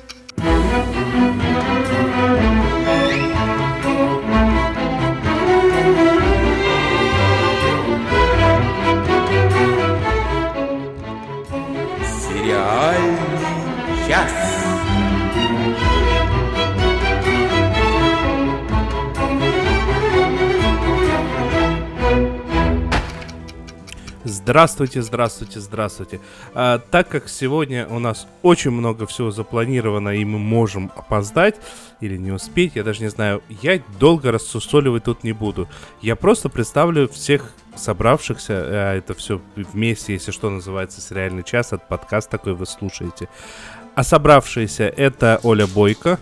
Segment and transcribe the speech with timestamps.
[0.00, 0.39] Thank you.
[24.42, 26.18] Здравствуйте, здравствуйте, здравствуйте.
[26.54, 31.56] А, так как сегодня у нас очень много всего запланировано, и мы можем опоздать
[32.00, 35.68] или не успеть, я даже не знаю, я долго рассусоливать тут не буду.
[36.00, 41.86] Я просто представлю всех собравшихся, а это все вместе, если что, называется «Сериальный час», от
[41.86, 43.28] подкаст такой вы слушаете.
[43.94, 46.18] А собравшиеся это Оля Бойко.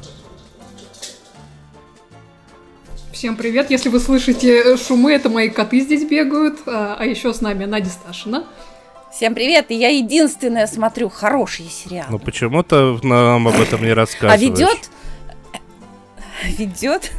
[3.19, 3.69] Всем привет!
[3.69, 6.61] Если вы слышите шумы, это мои коты здесь бегают.
[6.67, 8.45] А, а еще с нами Надя Сташина.
[9.13, 9.73] Всем привет!
[9.73, 12.07] И я единственная смотрю хорошие сериалы.
[12.13, 14.41] Ну почему-то нам об этом не рассказываешь.
[14.41, 14.91] А ведет
[16.45, 17.11] ведет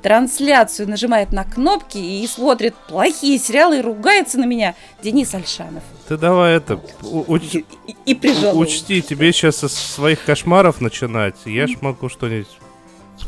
[0.00, 5.82] трансляцию, нажимает на кнопки и смотрит плохие сериалы и ругается на меня Денис Альшанов.
[6.08, 7.56] Ты давай это уч...
[7.56, 7.66] и,
[8.06, 11.36] и, и учти, тебе сейчас со своих кошмаров начинать.
[11.44, 12.48] Я ж могу что-нибудь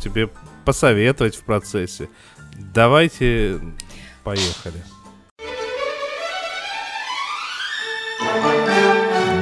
[0.03, 0.31] тебе
[0.65, 2.09] посоветовать в процессе.
[2.75, 3.61] Давайте,
[4.23, 4.83] поехали.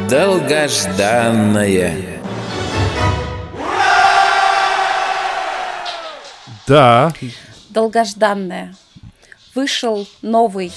[0.09, 2.21] Долгожданное.
[6.67, 7.13] Да.
[7.71, 8.75] Долгожданное.
[9.55, 10.73] Вышел новый,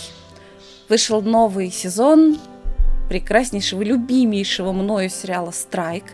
[0.89, 2.37] вышел новый сезон
[3.09, 6.05] прекраснейшего, любимейшего мною сериала «Страйк».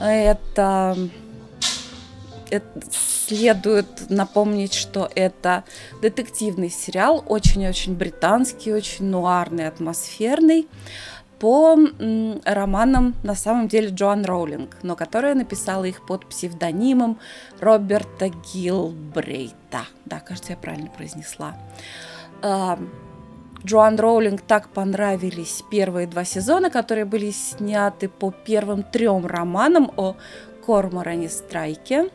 [0.00, 0.96] Это, это
[2.90, 5.64] следует напомнить, что это
[6.00, 10.68] детективный сериал, очень-очень британский, очень нуарный, атмосферный,
[11.38, 11.76] по
[12.44, 17.18] романам, на самом деле, Джоан Роулинг, но которая написала их под псевдонимом
[17.60, 19.82] Роберта Гилбрейта.
[20.06, 21.54] Да, кажется, я правильно произнесла.
[22.42, 22.78] А,
[23.64, 30.16] Джоан Роулинг так понравились первые два сезона, которые были сняты по первым трем романам о
[30.64, 32.10] Корморане Страйке,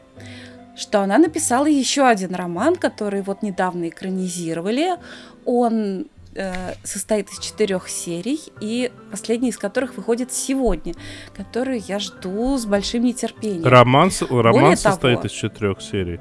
[0.76, 4.96] что она написала еще один роман, который вот недавно экранизировали.
[5.46, 10.94] Он э, состоит из четырех серий, и последний из которых выходит сегодня,
[11.36, 13.66] которую я жду с большим нетерпением.
[13.66, 16.20] Роман, роман состоит того, из четырех серий.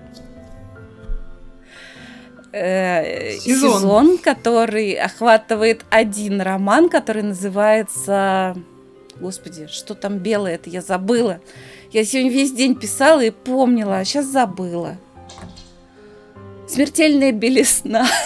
[2.52, 3.78] Э, сезон.
[3.78, 8.56] сезон, который охватывает один роман, который называется...
[9.20, 11.40] Господи, что там белое, это я забыла.
[11.92, 14.96] Я сегодня весь день писала и помнила, а сейчас забыла.
[16.66, 18.06] Смертельная белесна.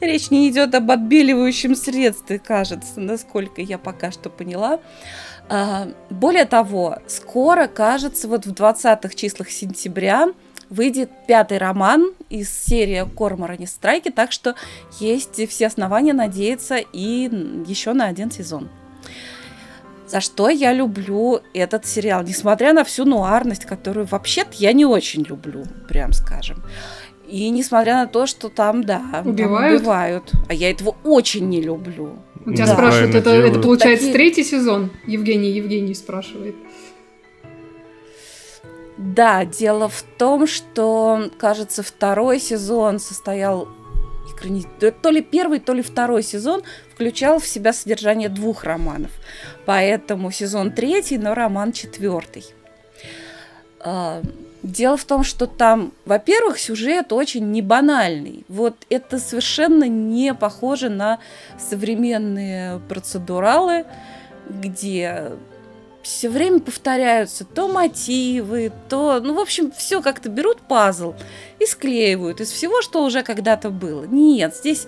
[0.00, 4.80] Речь не идет об отбеливающем средстве, кажется, насколько я пока что поняла.
[5.48, 10.28] А, более того, скоро, кажется, вот в 20-х числах сентября
[10.70, 14.54] выйдет пятый роман из серии Корморани Страйки, так что
[15.00, 17.30] есть все основания надеяться и
[17.66, 18.68] еще на один сезон.
[20.06, 25.22] За что я люблю этот сериал, несмотря на всю нуарность, которую вообще-то я не очень
[25.22, 26.62] люблю, прям скажем.
[27.28, 31.60] И несмотря на то, что там, да, убивают, там убивают а я этого очень не
[31.60, 32.16] люблю.
[32.46, 32.72] У тебя да.
[32.72, 34.12] спрашивают, это, это получается Такие...
[34.14, 34.90] третий сезон?
[35.06, 36.54] Евгений, Евгений спрашивает.
[38.98, 43.68] Да, дело в том, что, кажется, второй сезон состоял
[45.02, 49.10] то ли первый, то ли второй сезон включал в себя содержание двух романов.
[49.66, 52.44] Поэтому сезон третий, но роман четвертый.
[53.80, 54.22] А,
[54.62, 58.44] дело в том, что там, во-первых, сюжет очень не банальный.
[58.48, 61.18] Вот это совершенно не похоже на
[61.58, 63.86] современные процедуралы,
[64.48, 65.32] где
[66.08, 71.14] все время повторяются то мотивы, то, ну, в общем, все как-то берут пазл
[71.58, 74.04] и склеивают из всего, что уже когда-то было.
[74.04, 74.86] Нет, здесь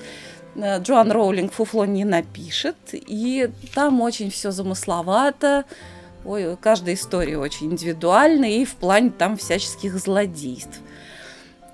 [0.54, 5.64] э, Джоан Роулинг фуфло не напишет, и там очень все замысловато,
[6.22, 10.78] Ой, каждая история очень индивидуальная и в плане там всяческих злодейств.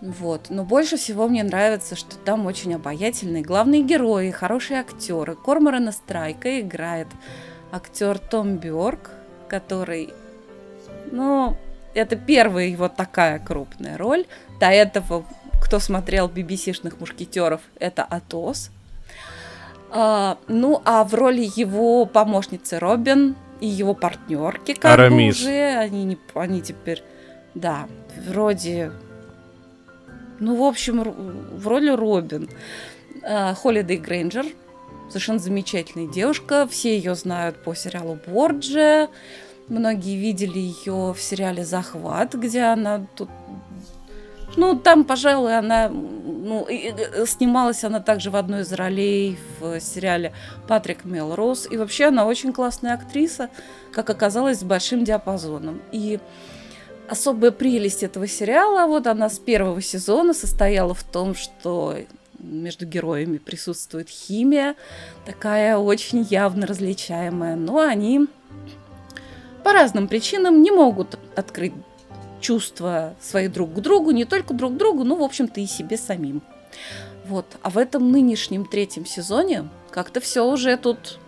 [0.01, 0.51] Вот.
[0.51, 5.35] Но больше всего мне нравится, что там очень обаятельные главные герои, хорошие актеры.
[5.35, 7.09] Корморана Страйка играет
[7.73, 9.11] актер Том Бёрк,
[9.49, 10.13] который,
[11.11, 11.57] ну,
[11.95, 14.27] это первая его такая крупная роль.
[14.61, 15.25] До этого,
[15.63, 18.71] кто смотрел BBC-шных мушкетеров, это Атос.
[19.91, 25.41] А, ну, а в роли его помощницы Робин и его партнерки, как Арамис.
[25.41, 27.03] уже, они, не, они теперь,
[27.55, 27.87] да,
[28.27, 28.93] вроде,
[30.39, 32.51] ну, в общем, в роли Робин.
[33.23, 34.47] А, Холидей Грейнджер,
[35.09, 36.67] совершенно замечательная девушка.
[36.71, 39.09] Все ее знают по сериалу Борджи.
[39.69, 43.29] Многие видели ее в сериале Захват, где она тут
[44.57, 46.67] ну, там, пожалуй, она ну,
[47.27, 50.33] снималась она также в одной из ролей в сериале
[50.67, 51.69] Патрик Мелроуз.
[51.71, 53.51] И вообще она очень классная актриса,
[53.93, 55.83] как оказалось, с большим диапазоном.
[55.93, 56.21] И
[57.09, 61.97] особая прелесть этого сериала, вот она с первого сезона состояла в том, что
[62.39, 64.75] между героями присутствует химия,
[65.25, 68.27] такая очень явно различаемая, но они
[69.65, 71.73] по разным причинам не могут открыть
[72.41, 75.97] чувства свои друг к другу, не только друг к другу, но, в общем-то, и себе
[75.97, 76.43] самим.
[77.27, 77.47] Вот.
[77.63, 81.19] А в этом нынешнем третьем сезоне как-то все уже тут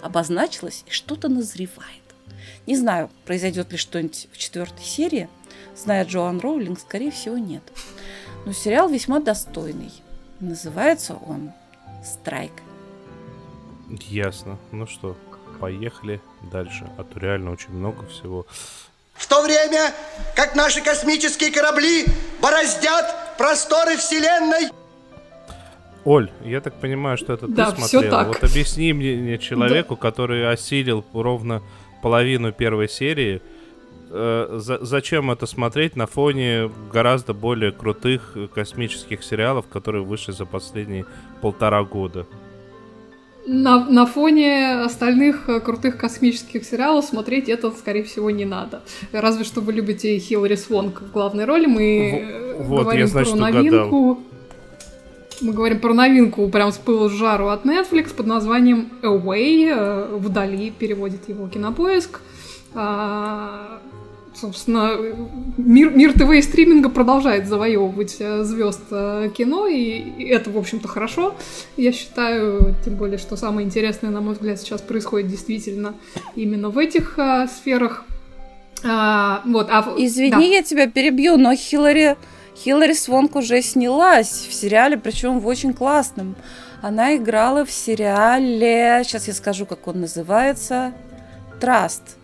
[0.00, 2.02] обозначилось и что-то назревает.
[2.66, 5.28] Не знаю, произойдет ли что-нибудь в четвертой серии.
[5.76, 7.62] Зная Джоан Роулинг, скорее всего, нет.
[8.44, 9.90] Но сериал весьма достойный.
[10.42, 11.52] Называется он
[12.04, 12.50] «Страйк».
[14.08, 14.58] Ясно.
[14.72, 15.16] Ну что,
[15.60, 16.90] поехали дальше.
[16.98, 18.44] А то реально очень много всего.
[19.14, 19.92] В то время,
[20.34, 22.06] как наши космические корабли
[22.40, 24.70] бороздят просторы Вселенной,
[26.04, 28.10] Оль, я так понимаю, что это да, ты смотрела.
[28.10, 28.26] так.
[28.26, 30.00] Вот объясни мне человеку, да.
[30.00, 31.62] который осилил ровно
[32.02, 33.40] половину первой серии,
[34.12, 40.46] э, за, зачем это смотреть на фоне гораздо более крутых космических сериалов, которые вышли за
[40.46, 41.06] последние
[41.40, 42.26] полтора года?
[43.46, 48.82] на, на фоне остальных э, крутых космических сериалов смотреть это, скорее всего, не надо.
[49.12, 51.66] Разве что вы любите Хиллари Свонг в главной роли.
[51.66, 53.96] Мы в, вот, говорим я, значит, про новинку.
[53.96, 54.18] Угадал.
[55.40, 59.68] Мы говорим про новинку прям с пылу с жару от Netflix под названием Away.
[59.70, 62.20] Э, Вдали переводит его кинопоиск.
[62.74, 63.80] А,
[64.34, 64.96] собственно,
[65.56, 70.88] мир, мир ТВ и стриминга продолжает завоевывать э, звезд э, кино, и это, в общем-то,
[70.88, 71.34] хорошо,
[71.76, 75.94] я считаю, тем более, что самое интересное, на мой взгляд, сейчас происходит действительно
[76.34, 78.04] именно в этих а, сферах.
[78.84, 80.40] А, вот, а, Извини, да.
[80.40, 82.16] я тебя перебью, но Хиллари,
[82.56, 86.34] Хиллари Свонк уже снялась в сериале, причем в очень классном.
[86.80, 90.92] Она играла в сериале, сейчас я скажу, как он называется,
[91.60, 92.16] «Траст».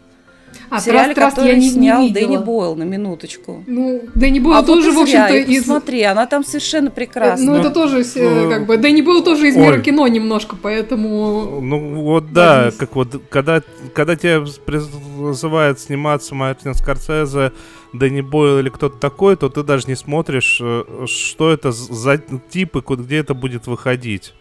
[0.70, 3.64] А, сериале, Траст, который я не, снял не Дэнни Бойл, на минуточку.
[3.66, 5.64] Ну, Дэнни Бойл а тоже, вот в общем-то, из...
[5.64, 7.46] Смотри, она там совершенно прекрасна.
[7.46, 11.60] Ну, это тоже, э, как бы, Дэнни Бойл тоже из мира кино немножко, поэтому...
[11.60, 12.78] Ну, вот да, Возьмись.
[12.78, 13.62] как вот, когда,
[13.94, 17.52] когда тебя призывают сниматься Мартин Скорсезе,
[17.92, 22.82] Дэнни Бойл или кто-то такой, то ты даже не смотришь, э, что это за типы,
[22.86, 24.34] где это будет выходить.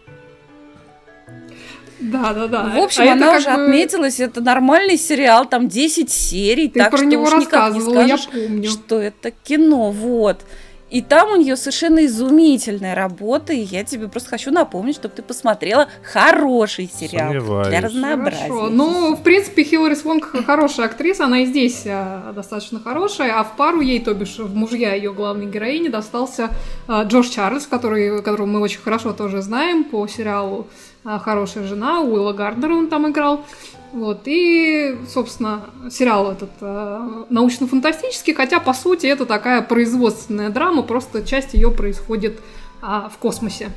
[2.00, 2.64] Да, да, да.
[2.74, 3.64] В общем, а она уже бы...
[3.64, 8.16] отметилась, это нормальный сериал, там 10 серий, Ты так про что него уж рассказывала, не
[8.16, 8.68] скажешь, я помню.
[8.68, 10.44] что это кино, вот.
[10.90, 15.22] И там у нее совершенно изумительная работа, и я тебе просто хочу напомнить, чтобы ты
[15.22, 17.68] посмотрела хороший сериал Сомневаюсь.
[17.68, 18.48] для разнообразия.
[18.48, 18.70] Хорошо.
[18.70, 23.56] Ну, в принципе, Хиллари Свонг хорошая актриса, она и здесь а, достаточно хорошая, а в
[23.56, 26.48] пару ей, то бишь в мужья ее главной героини, достался
[26.86, 32.00] а, Джордж Чарльз, который, которого мы очень хорошо тоже знаем по сериалу а, «Хорошая жена»,
[32.00, 33.44] Уилла Гарднера он там играл.
[33.92, 41.22] Вот, и, собственно, сериал этот э, научно-фантастический, хотя, по сути, это такая производственная драма, просто
[41.22, 42.38] часть ее происходит
[42.82, 43.70] э, в космосе.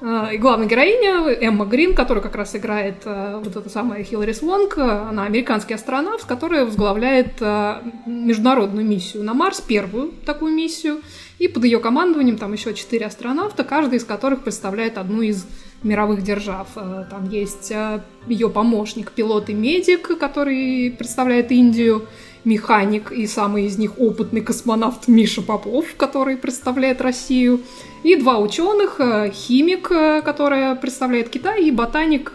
[0.00, 4.32] Э, и главная героиня Эмма Грин, которая как раз играет э, вот эта самая Хиллари
[4.32, 11.00] Свонг, она американский астронавт, которая возглавляет э, международную миссию на Марс, первую такую миссию,
[11.38, 15.46] и под ее командованием там еще четыре астронавта, каждый из которых представляет одну из
[15.86, 16.68] мировых держав.
[16.76, 22.06] Э, там есть э, ее помощник, пилот и медик, который представляет Индию,
[22.44, 27.60] механик и самый из них опытный космонавт Миша Попов, который представляет Россию,
[28.04, 32.32] и два ученых, э, химик, которая представляет Китай, и ботаник,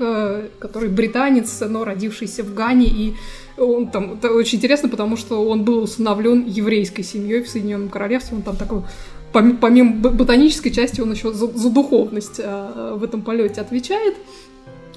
[0.59, 3.13] который британец, но родившийся в Гане, и
[3.57, 8.37] он там, это очень интересно, потому что он был усыновлен еврейской семьей в Соединенном Королевстве,
[8.37, 8.83] он там такой
[9.31, 14.15] помимо ботанической части, он еще за, за духовность э, в этом полете отвечает.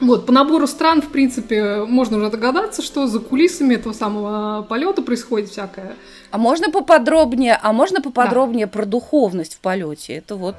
[0.00, 5.03] Вот, по набору стран, в принципе, можно уже догадаться, что за кулисами этого самого полета
[5.03, 5.95] происходит всякое.
[6.31, 8.73] А можно поподробнее, а можно поподробнее да.
[8.73, 10.14] про духовность в полете?
[10.14, 10.57] Это вот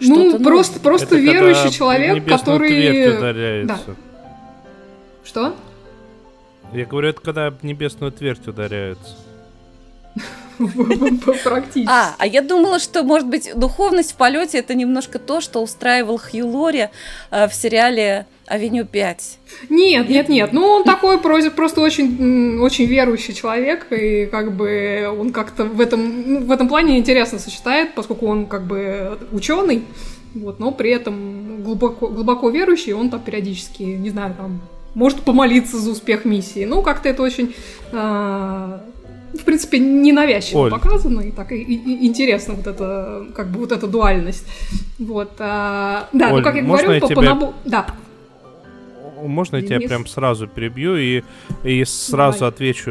[0.00, 3.64] ну, просто, просто Это верующий человек, который...
[3.64, 3.78] Да.
[5.24, 5.54] Что?
[6.72, 9.16] Я говорю, это когда небесную твердь ударяется.
[11.44, 11.88] Практически.
[11.88, 16.18] А, а я думала, что, может быть, духовность в полете это немножко то, что устраивал
[16.18, 16.88] Хью Лори
[17.30, 19.38] э, в сериале Авеню 5.
[19.70, 20.52] Нет, нет, нет.
[20.52, 26.32] Ну, он такой просто очень, очень верующий человек, и как бы он как-то в этом,
[26.32, 29.84] ну, в этом плане интересно сочетает, поскольку он как бы ученый,
[30.34, 34.60] вот, но при этом глубоко, глубоко верующий, он там периодически, не знаю, там,
[34.94, 36.64] может помолиться за успех миссии.
[36.64, 37.54] Ну, как-то это очень
[37.92, 38.78] э,
[39.34, 40.70] в принципе, ненавязчиво Оль.
[40.70, 44.46] показано, и так и, и, интересно вот это, как бы вот эта дуальность.
[44.98, 47.16] Вот, а, да, ну, Оль, ну как я говорю, по, тебя...
[47.16, 47.54] по набору...
[47.64, 47.86] Да.
[49.22, 51.22] Можно я тебя прям сразу перебью и,
[51.64, 52.52] и сразу Давай.
[52.52, 52.90] отвечу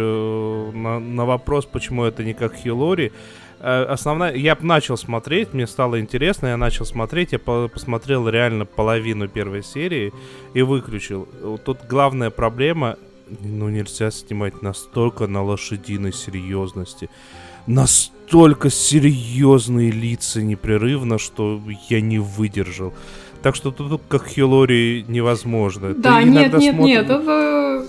[0.73, 3.11] на, на вопрос, почему это не как Хилори.
[3.59, 8.65] Э, основная, я начал смотреть, мне стало интересно, я начал смотреть, я по посмотрел реально
[8.65, 10.13] половину первой серии
[10.53, 11.27] и выключил.
[11.63, 12.97] Тут главная проблема
[13.41, 17.09] ну нельзя снимать настолько на лошадиной серьезности.
[17.67, 22.93] Настолько серьезные лица непрерывно, что я не выдержал.
[23.41, 25.93] Так что тут как Хилори невозможно.
[25.93, 26.87] Да, Ты нет, нет, смотр...
[26.87, 27.85] нет, это...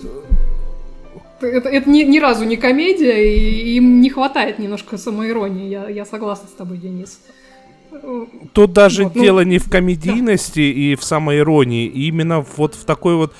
[1.38, 5.69] Это, это ни, ни разу не комедия, и им не хватает немножко самоиронии.
[5.69, 7.21] Я, я согласна с тобой, Денис.
[8.52, 10.81] Тут даже вот, ну, дело не в комедийности да.
[10.81, 13.35] и в самоиронии, именно вот в такой вот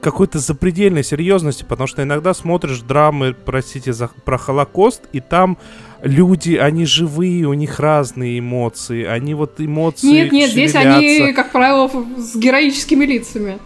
[0.00, 5.58] какой-то запредельной серьезности, потому что иногда смотришь драмы, простите, за, про Холокост, и там
[6.02, 11.52] люди, они живые, у них разные эмоции, они вот эмоции Нет, нет, здесь они, как
[11.52, 13.58] правило, с героическими лицами.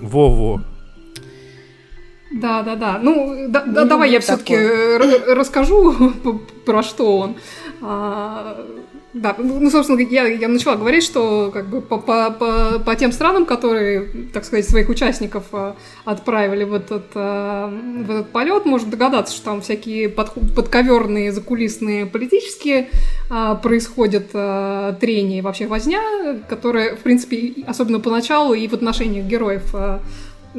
[0.00, 0.60] Во-во.
[2.30, 2.98] Да, да, да.
[3.02, 4.54] Ну, да, да, давай я все-таки
[5.34, 6.12] расскажу,
[6.66, 7.36] про что он.
[7.80, 8.66] А,
[9.20, 12.96] да, ну, ну, собственно, я, я начала говорить, что как бы по, по, по, по
[12.96, 18.64] тем странам, которые, так сказать, своих участников а, отправили в этот, а, в этот полет,
[18.64, 22.88] можно догадаться, что там всякие под, подковерные, закулисные политические
[23.30, 24.30] а, происходят
[25.00, 26.00] трения и вообще возня,
[26.48, 29.74] которые, в принципе, особенно поначалу и в отношениях героев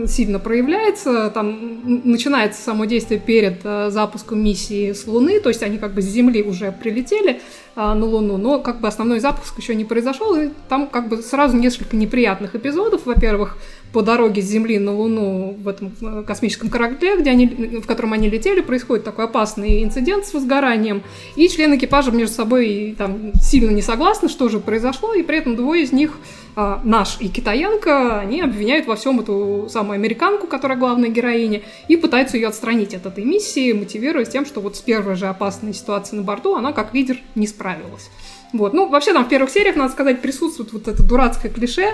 [0.07, 1.29] сильно проявляется.
[1.29, 6.01] Там начинается само действие перед а, запуском миссии с Луны, то есть они как бы
[6.01, 7.41] с Земли уже прилетели
[7.75, 11.17] а, на Луну, но как бы основной запуск еще не произошел, и там как бы
[11.21, 13.05] сразу несколько неприятных эпизодов.
[13.05, 13.57] Во-первых,
[13.91, 18.13] по дороге с Земли на Луну в этом э, космическом корабле, где они, в котором
[18.13, 21.03] они летели, происходит такой опасный инцидент с возгоранием,
[21.35, 25.55] и члены экипажа между собой там сильно не согласны, что же произошло, и при этом
[25.55, 26.11] двое из них
[26.55, 31.95] а, наш и китаянка, они обвиняют во всем эту самую американку, которая главная героиня, и
[31.95, 36.15] пытаются ее отстранить от этой миссии, мотивируя тем, что вот с первой же опасной ситуации
[36.15, 38.09] на борту она как лидер не справилась.
[38.53, 38.73] Вот.
[38.73, 41.87] Ну, вообще там в первых сериях, надо сказать, присутствует вот это дурацкое клише,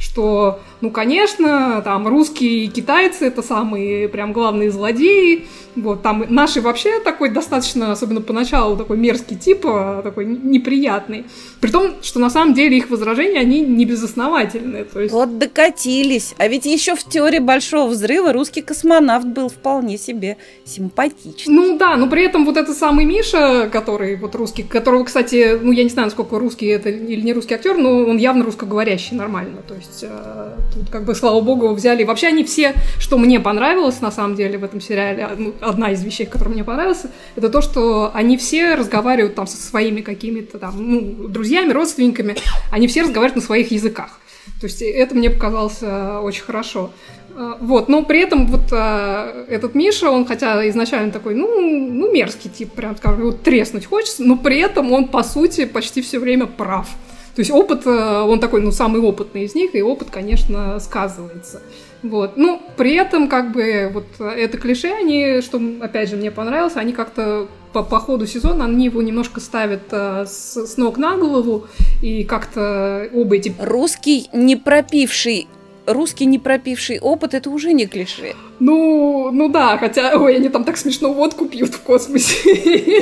[0.00, 5.46] что, ну, конечно, там русские и китайцы это самые прям главные злодеи.
[5.74, 11.24] Вот, там наши вообще такой достаточно, особенно поначалу, такой мерзкий тип, а, такой неприятный.
[11.60, 14.84] При том, что на самом деле их возражения, они не безосновательные.
[14.84, 15.14] То есть...
[15.14, 16.34] Вот докатились.
[16.36, 21.54] А ведь еще в теории Большого Взрыва русский космонавт был вполне себе симпатичный.
[21.54, 25.72] Ну да, но при этом вот этот самый Миша, который вот русский, которого, кстати, ну
[25.72, 29.62] я не знаю, насколько русский это или не русский актер, но он явно русскоговорящий нормально.
[29.66, 32.04] То есть э, тут как бы, слава богу, взяли.
[32.04, 35.28] Вообще они все, что мне понравилось на самом деле в этом сериале,
[35.60, 37.02] одна из вещей, которая мне понравилась,
[37.36, 42.36] это то, что они все разговаривают там со своими какими-то там, ну, друзьями, родственниками,
[42.70, 44.18] они все разговаривают на своих языках.
[44.60, 46.90] То есть это мне показалось э, очень хорошо.
[47.34, 52.12] Э, вот, но при этом вот а, этот Миша, он хотя изначально такой, ну, ну
[52.12, 56.18] мерзкий тип, прям скажем, вот треснуть хочется, но при этом он, по сути, почти все
[56.18, 56.88] время прав.
[57.34, 61.62] То есть опыт, он такой, ну, самый опытный из них, и опыт, конечно, сказывается.
[62.02, 62.36] Вот.
[62.36, 66.92] Ну, при этом, как бы, вот это клише, они, что, опять же, мне понравилось, они
[66.92, 71.66] как-то по, по ходу сезона, они его немножко ставят а, с, с ног на голову,
[72.02, 73.54] и как-то оба эти...
[73.58, 75.48] Русский, не пропивший
[75.86, 78.34] русский не пропивший опыт, это уже не клише.
[78.60, 82.52] Ну, ну да, хотя, ой, они там так смешно водку пьют в космосе.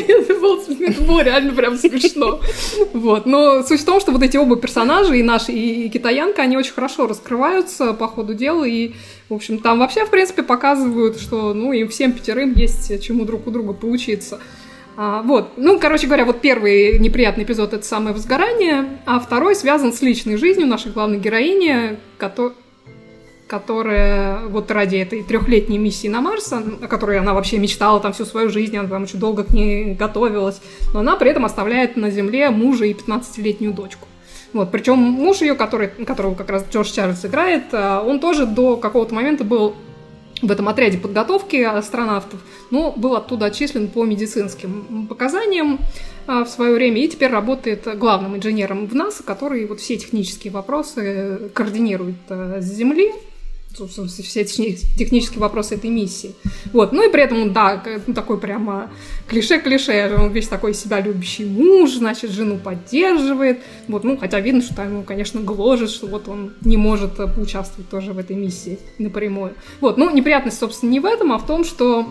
[0.09, 2.41] это, было, это реально прям смешно.
[2.93, 6.43] Вот, но суть в том, что вот эти оба персонажа, и наш, и, и китаянка,
[6.43, 8.93] они очень хорошо раскрываются по ходу дела, и,
[9.29, 13.47] в общем, там вообще, в принципе, показывают, что, ну, им всем пятерым есть чему друг
[13.47, 14.41] у друга поучиться.
[14.97, 19.93] А, вот, ну, короче говоря, вот первый неприятный эпизод— это самое возгорание, а второй связан
[19.93, 22.55] с личной жизнью нашей главной героини, которая
[23.51, 28.25] которая вот ради этой трехлетней миссии на Марс, о которой она вообще мечтала там всю
[28.25, 30.61] свою жизнь, она там очень долго к ней готовилась,
[30.95, 34.07] но она при этом оставляет на Земле мужа и 15-летнюю дочку.
[34.53, 38.77] Вот, причем муж ее, который, которого как раз Джордж Чарльз играет, а, он тоже до
[38.77, 39.75] какого-то момента был
[40.43, 42.41] в этом отряде подготовки астронавтов,
[42.71, 45.81] но был оттуда отчислен по медицинским показаниям
[46.29, 50.53] а, в свое время и теперь работает главным инженером в НАСА, который вот все технические
[50.53, 53.13] вопросы координирует а, с Земли
[53.75, 56.35] все технические вопросы этой миссии.
[56.73, 56.93] Вот.
[56.93, 58.91] Ну и при этом, да, ну, такой прямо
[59.29, 63.61] клише-клише, он весь такой себя любящий муж, значит, жену поддерживает.
[63.89, 68.13] Вот, ну, хотя видно, что ему, конечно, гложет, что вот он не может поучаствовать тоже
[68.13, 69.55] в этой миссии напрямую.
[69.81, 72.07] Вот, ну, неприятность, собственно, не в этом, а в том, что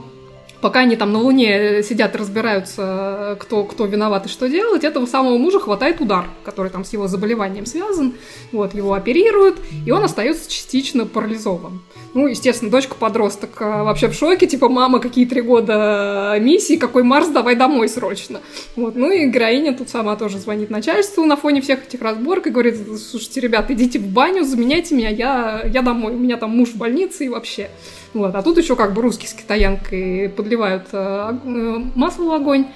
[0.62, 5.38] пока они там на Луне сидят разбираются, кто, кто виноват и что делать, этого самого
[5.38, 8.14] мужа хватает удар, который там с его заболеванием связан.
[8.52, 11.82] Вот, его оперируют, и он остается частично парализован.
[12.14, 17.28] Ну, естественно, дочка-подросток а, вообще в шоке, типа, мама, какие три года миссии, какой Марс,
[17.28, 18.42] давай домой срочно.
[18.76, 22.50] Вот, ну и героиня тут сама тоже звонит начальству на фоне всех этих разборок и
[22.50, 26.70] говорит, слушайте, ребят, идите в баню, заменяйте меня, я, я домой, у меня там муж
[26.70, 27.70] в больнице и вообще.
[28.14, 28.34] Вот.
[28.36, 32.68] А тут еще как бы русские с китаянкой подливают э, э, масло в огонь.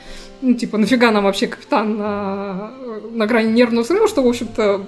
[0.42, 2.72] Ну, типа, нафига нам вообще капитан на,
[3.12, 4.86] на грани нервного срыва, что, в общем-то,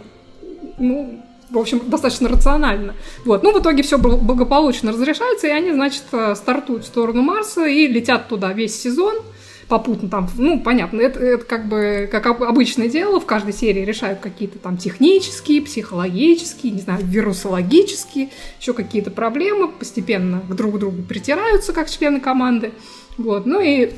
[0.77, 2.93] ну, в общем, достаточно рационально.
[3.23, 3.43] Вот.
[3.43, 7.87] Ну, в итоге все благополучно разрешается, и они, значит, э, стартуют в сторону Марса и
[7.87, 9.15] летят туда весь сезон–
[9.67, 14.19] попутно там, ну, понятно, это, это как бы как обычное дело, в каждой серии решают
[14.19, 18.29] какие-то там технические, психологические, не знаю, вирусологические,
[18.59, 22.71] еще какие-то проблемы, постепенно к друг другу притираются как члены команды,
[23.17, 23.91] вот, ну и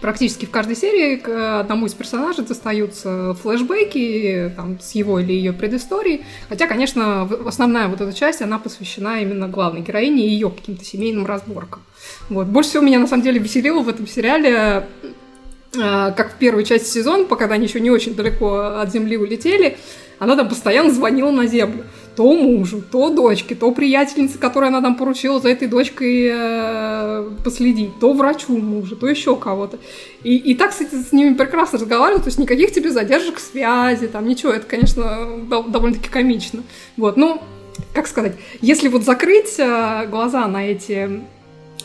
[0.00, 5.52] практически в каждой серии к одному из персонажей достаются флешбеки там, с его или ее
[5.52, 6.22] предысторией.
[6.48, 11.26] Хотя, конечно, основная вот эта часть, она посвящена именно главной героине и ее каким-то семейным
[11.26, 11.82] разборкам.
[12.28, 12.46] Вот.
[12.46, 14.86] Больше всего меня на самом деле веселило в этом сериале
[15.74, 19.76] э, как в первой части сезона, пока они еще не очень далеко от Земли улетели,
[20.18, 21.84] она там постоянно звонила на Землю.
[22.16, 28.00] То мужу, то дочке, то приятельнице, которой она там поручила за этой дочкой э, последить,
[28.00, 29.78] то врачу мужа, то еще кого-то.
[30.24, 34.26] И, и так, кстати, с ними прекрасно разговаривал, то есть никаких тебе задержек связи, там
[34.26, 36.64] ничего, это, конечно, довольно-таки комично.
[36.96, 37.40] Вот, ну,
[37.94, 41.22] как сказать, если вот закрыть э, глаза на эти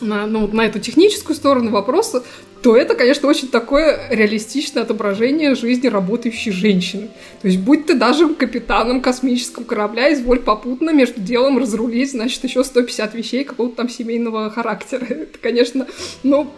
[0.03, 2.23] на, ну, на эту техническую сторону вопроса,
[2.63, 7.09] то это, конечно, очень такое реалистичное отображение жизни работающей женщины.
[7.41, 12.63] То есть, будь ты даже капитаном космического корабля, изволь попутно между делом разрулить, значит, еще
[12.63, 15.05] 150 вещей какого-то там семейного характера.
[15.09, 15.87] Это, конечно,
[16.23, 16.49] ну,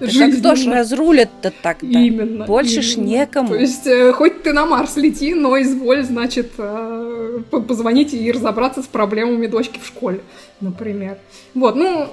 [0.00, 0.38] Жизнь.
[0.38, 2.00] кто ж разрулит-то тогда?
[2.00, 2.44] Именно.
[2.44, 2.82] Больше именно.
[2.82, 3.48] ж некому.
[3.48, 8.82] То есть, э, хоть ты на Марс лети, но изволь, значит, э, позвонить и разобраться
[8.82, 10.20] с проблемами дочки в школе,
[10.60, 11.18] например.
[11.54, 12.08] Вот, ну,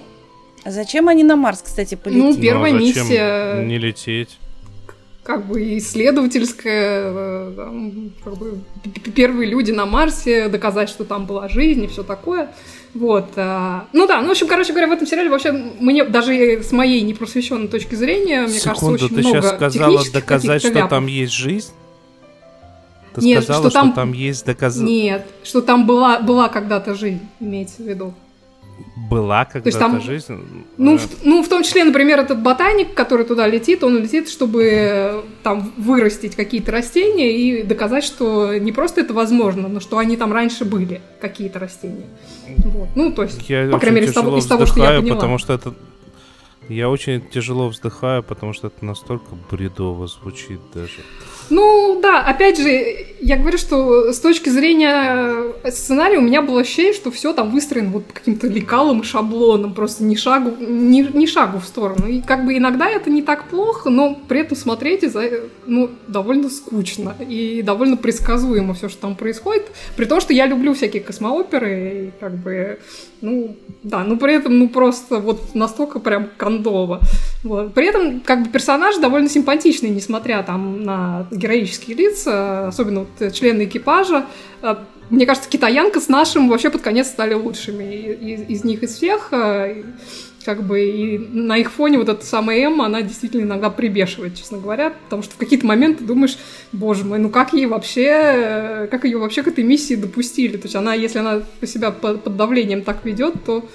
[0.64, 2.22] а зачем они на Марс, кстати, полетели?
[2.22, 3.64] Ну, первая ну, а миссия...
[3.64, 4.38] не лететь?
[5.24, 8.60] Как бы исследовательская, там, как бы
[9.14, 12.50] первые люди на Марсе, доказать, что там была жизнь и все такое.
[12.94, 13.32] Вот.
[13.36, 16.72] А, ну да, ну, в общем, короче говоря, в этом сериале вообще мне, даже с
[16.72, 20.90] моей непросвещенной точки зрения, мне Секунду, кажется, очень ты много сейчас сказала доказать, что ляпов.
[20.90, 21.72] там есть жизнь?
[23.14, 24.86] Ты Нет, сказала, что там, что там есть доказательство?
[24.86, 28.14] Нет, что там была, была когда-то жизнь, имеется в виду
[29.10, 30.66] была когда-то там, жизнь.
[30.78, 34.64] Ну, в, ну, в том числе, например, этот ботаник, который туда летит, он летит, чтобы
[34.64, 40.18] э, там вырастить какие-то растения и доказать, что не просто это возможно, но что они
[40.18, 42.08] там раньше были, какие-то растения.
[42.48, 42.90] Вот.
[42.96, 45.16] Ну, то есть, я по крайней мере, из того, из того, что я поняла.
[45.16, 45.74] потому что это
[46.70, 51.00] я очень тяжело вздыхаю, потому что это настолько бредово звучит даже.
[51.50, 56.94] Ну, да, опять же, я говорю, что с точки зрения сценария у меня было ощущение,
[56.94, 61.60] что все там выстроено вот каким-то лекалом и шаблоном, просто ни шагу, ни, ни шагу
[61.60, 62.08] в сторону.
[62.08, 65.16] И как бы иногда это не так плохо, но при этом смотреть из
[65.66, 69.68] ну, довольно скучно и довольно предсказуемо все, что там происходит.
[69.96, 72.80] При том, что я люблю всякие космооперы, и как бы,
[73.22, 77.02] ну, да, но при этом, ну, просто вот настолько прям кондово.
[77.44, 77.74] Вот.
[77.74, 83.66] При этом, как бы, персонаж довольно симпатичный, несмотря там на героические лица, особенно вот члены
[83.66, 84.26] экипажа.
[84.62, 88.96] А, мне кажется, китаянка с нашим вообще под конец стали лучшими из, из них из
[88.96, 89.32] всех.
[90.48, 94.58] Как бы и на их фоне вот эта самая Эмма, она действительно иногда прибешивает, честно
[94.58, 96.38] говоря, потому что в какие-то моменты думаешь,
[96.72, 100.56] боже мой, ну как ей вообще, как ее вообще к этой миссии допустили?
[100.56, 103.68] То есть она, если она по себя под давлением так ведет, то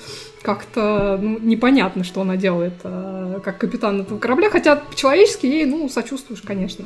[0.43, 5.89] как-то ну, непонятно, что она делает э, как капитан этого корабля, хотя по-человечески ей, ну,
[5.89, 6.85] сочувствуешь, конечно.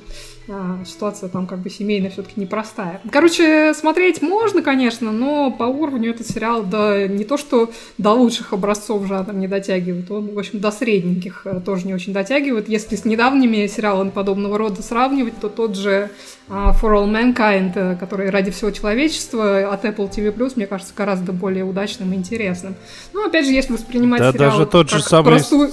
[0.48, 3.00] А, ситуация там как бы семейная все-таки непростая.
[3.10, 8.52] Короче, смотреть можно, конечно, но по уровню этот сериал, да, не то что до лучших
[8.52, 12.68] образцов жанра не дотягивает, он, в общем, до средненьких э, тоже не очень дотягивает.
[12.68, 16.10] Если с недавними сериалами подобного рода сравнивать, то тот же
[16.48, 21.64] For All Mankind, э, который ради всего человечества от Apple TV+, мне кажется, гораздо более
[21.64, 22.76] удачным и интересным.
[23.12, 25.30] Ну, опять же, если воспринимать да, сериал даже тот как же самый...
[25.32, 25.70] простую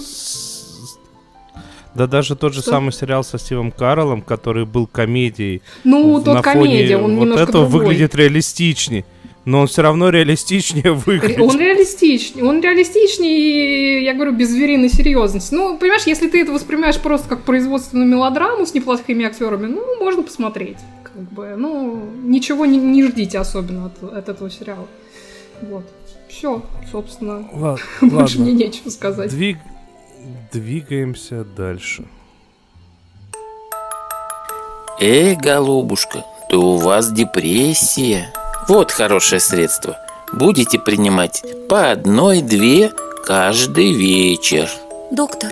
[1.95, 2.71] да даже тот же Что?
[2.71, 5.61] самый сериал со Стивом Карлом, который был комедией.
[5.83, 7.87] Ну, тот комедия, он вот немножко этого другой.
[7.87, 9.05] выглядит реалистичнее.
[9.45, 11.39] Но он все равно реалистичнее выглядит.
[11.39, 15.53] Он реалистичнее, он реалистичнее, я говорю, без звериной серьезности.
[15.53, 20.23] Ну, понимаешь, если ты это воспринимаешь просто как производственную мелодраму с неплохими актерами, ну, можно
[20.23, 20.77] посмотреть.
[21.03, 24.87] Как бы, ну, ничего не, не ждите особенно от, от этого сериала.
[25.61, 25.83] Вот.
[26.29, 27.47] Все, собственно.
[27.53, 28.53] Ладно, Больше ладно.
[28.53, 29.29] мне нечего сказать.
[29.29, 29.57] Двиг...
[30.53, 32.05] Двигаемся дальше.
[35.01, 38.31] Эй, голубушка, то у вас депрессия.
[38.69, 39.97] Вот хорошее средство.
[40.31, 42.91] Будете принимать по одной-две
[43.25, 44.69] каждый вечер.
[45.11, 45.51] Доктор,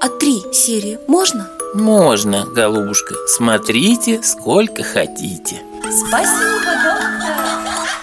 [0.00, 1.48] а три серии можно?
[1.74, 3.14] Можно, голубушка.
[3.26, 5.56] Смотрите, сколько хотите.
[5.80, 7.02] Спасибо, доктор.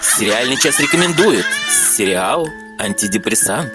[0.02, 1.46] Сериальный час рекомендует.
[1.96, 2.46] Сериал
[2.78, 3.72] «Антидепрессант».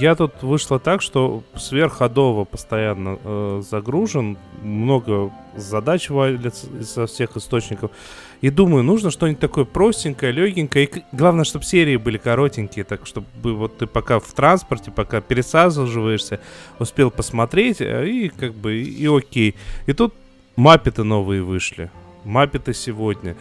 [0.00, 7.90] Я тут вышло так, что сверхходово постоянно э, загружен, много задач валится со всех источников.
[8.40, 10.86] И думаю, нужно что-нибудь такое простенькое, легенькое.
[10.86, 16.40] И главное, чтобы серии были коротенькие, так чтобы вот ты пока в транспорте, пока пересаживаешься,
[16.78, 19.54] успел посмотреть, э, и как бы и, и окей.
[19.86, 20.14] И тут
[20.56, 21.90] маппеты новые вышли.
[22.24, 23.36] Маппеты сегодня.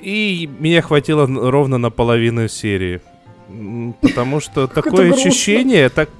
[0.00, 3.00] И меня хватило ровно на половину серии.
[4.00, 6.10] Потому что такое ощущение, так,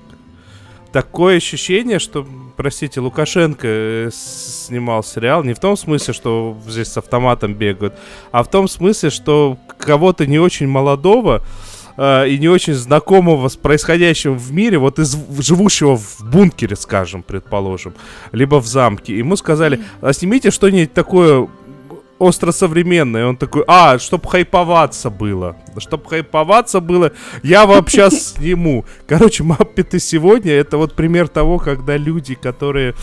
[0.94, 2.24] такое ощущение, что,
[2.56, 7.94] простите, Лукашенко э, снимал сериал не в том смысле, что здесь с автоматом бегают,
[8.30, 11.42] а в том смысле, что кого-то не очень молодого
[11.96, 17.24] э, и не очень знакомого с происходящим в мире, вот из живущего в бункере, скажем,
[17.24, 17.94] предположим,
[18.30, 21.48] либо в замке, ему сказали, а снимите что-нибудь такое
[22.18, 23.26] остро современное.
[23.26, 25.56] Он такой, а, чтоб хайповаться было.
[25.78, 28.84] Чтоб хайповаться было, я вам сейчас сниму.
[29.06, 32.94] Короче, маппеты сегодня это вот пример того, когда люди, которые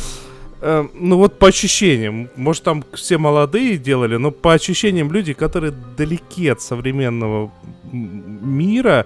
[0.61, 5.73] э, ну вот по ощущениям, может там все молодые делали, но по ощущениям люди, которые
[5.97, 7.51] далеки от современного
[7.91, 9.05] мира,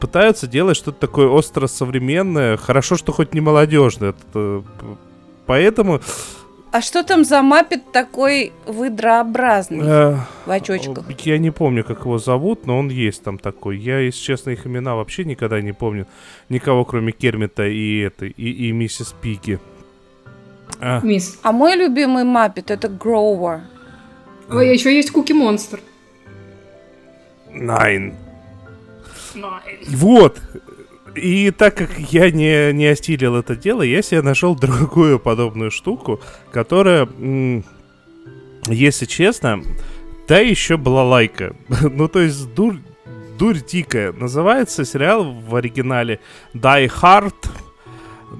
[0.00, 2.56] пытаются делать что-то такое остро современное.
[2.56, 4.14] Хорошо, что хоть не молодежное.
[4.34, 4.62] Э,
[5.46, 6.00] Поэтому
[6.74, 11.04] А что там за маппет такой выдрообразный э, в очочках?
[11.24, 13.78] Я не помню, как его зовут, но он есть там такой.
[13.78, 16.08] Я, если честно, их имена вообще никогда не помню.
[16.48, 19.60] Никого, кроме Кермита и этой, и, и миссис Пиги.
[20.80, 21.38] А, Мисс.
[21.42, 23.60] А мой любимый маппет это Гроувер.
[24.50, 25.78] Ой, еще есть Куки Монстр.
[27.52, 28.16] Найн.
[29.86, 30.40] Вот.
[31.14, 36.20] И так как я не, не осилил это дело, я себе нашел другую подобную штуку,
[36.50, 37.08] которая,
[38.66, 39.62] если честно,
[40.26, 41.54] та еще была лайка.
[41.68, 42.78] ну, то есть, дурь,
[43.38, 44.12] дурь дикая.
[44.12, 46.20] Называется сериал в оригинале
[46.54, 47.48] Die Hard.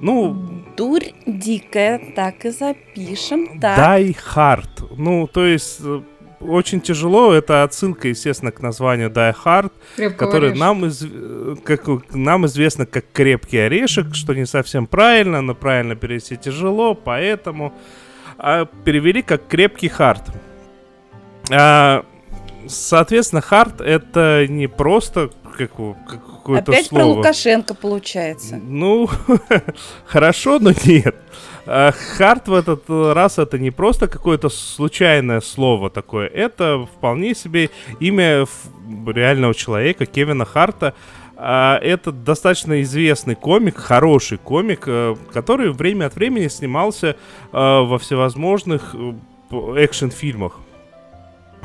[0.00, 3.60] Ну, Дурь дикая, так и запишем.
[3.60, 3.78] Так.
[3.78, 4.94] Die Hard.
[4.96, 6.02] Ну, то есть, э,
[6.44, 7.32] очень тяжело.
[7.32, 9.72] Это отсылка, естественно, к названию Die Hard.
[9.96, 10.64] Крепкого который орешка.
[10.64, 15.96] нам, из- э, как, нам известно как крепкий орешек, что не совсем правильно, но правильно
[15.96, 17.72] перевести тяжело, поэтому
[18.38, 20.22] а, перевели как крепкий хард.
[21.50, 22.04] А,
[22.66, 27.16] соответственно, хард это не просто как, какое-то Опять про слово.
[27.18, 28.56] Лукашенко получается.
[28.56, 29.08] Ну,
[30.06, 31.14] хорошо, но нет.
[31.66, 37.70] А, Хард в этот раз это не просто какое-то случайное слово такое, это вполне себе
[38.00, 38.46] имя
[39.06, 40.94] реального человека, Кевина Харта.
[41.36, 47.14] А, Это достаточно известный комик, хороший комик, э, который время от времени снимался э,
[47.52, 49.14] во всевозможных э,
[49.76, 50.60] экшн-фильмах.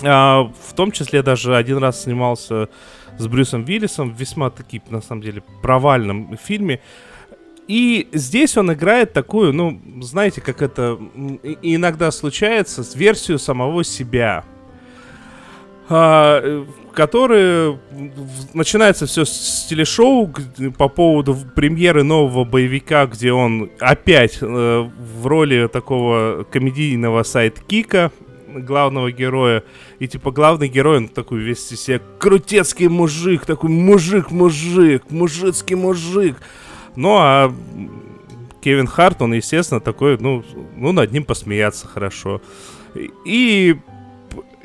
[0.03, 2.69] А, В том числе даже один раз снимался
[3.17, 6.79] с Брюсом Виллисом в весьма таки, на самом деле, провальном фильме.
[7.69, 10.97] И здесь он играет такую, ну, знаете, как это
[11.61, 14.43] иногда случается, версию самого себя.
[15.87, 20.33] А, э, который в- начинается все с телешоу
[20.79, 24.45] по поводу премьеры нового боевика, где он опять э,
[25.21, 28.11] в роли такого комедийного сайт-кика
[28.47, 29.63] главного героя.
[29.99, 36.35] И типа главный герой, он такой весь из себя крутецкий мужик, такой мужик-мужик, мужицкий мужик.
[36.99, 37.55] Ну а
[38.59, 40.43] Кевин Харт, он, естественно, такой, ну,
[40.75, 42.41] ну над ним посмеяться хорошо.
[43.25, 43.77] И-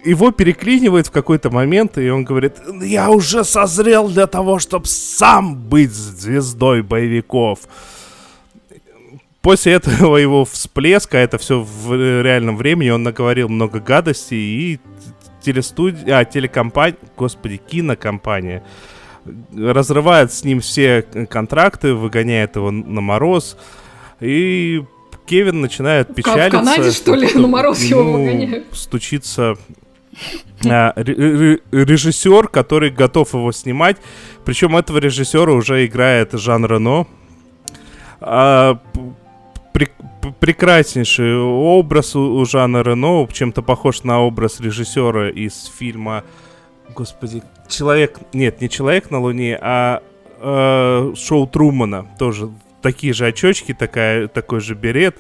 [0.05, 5.55] его переклинивает в какой-то момент, и он говорит, я уже созрел для того, чтобы сам
[5.55, 7.61] быть звездой боевиков.
[9.41, 14.81] После этого его всплеска, это все в реальном времени, он наговорил много гадостей, и
[15.41, 18.65] телестудия, а, телекомпания, господи, кинокомпания
[19.57, 23.57] разрывает с ним все э, контракты, выгоняет его на мороз,
[24.21, 24.85] и
[25.27, 26.59] Кевин начинает в печалиться.
[26.59, 28.67] Канаде, что ли, на мороз его ну, выгоняют?
[28.73, 29.57] Стучится
[30.67, 33.97] а, режиссер, который готов его снимать.
[34.45, 37.07] Причем этого режиссера уже играет Жан Рено.
[38.21, 38.79] А,
[40.41, 46.25] прекраснейший образ у, у Жана Рено, чем-то похож на образ режиссера из фильма,
[46.95, 50.03] господи, человек, нет, не человек на Луне, а
[50.41, 52.51] э, шоу Трумана, тоже
[52.83, 55.17] такие же очечки, такая, такой же берет.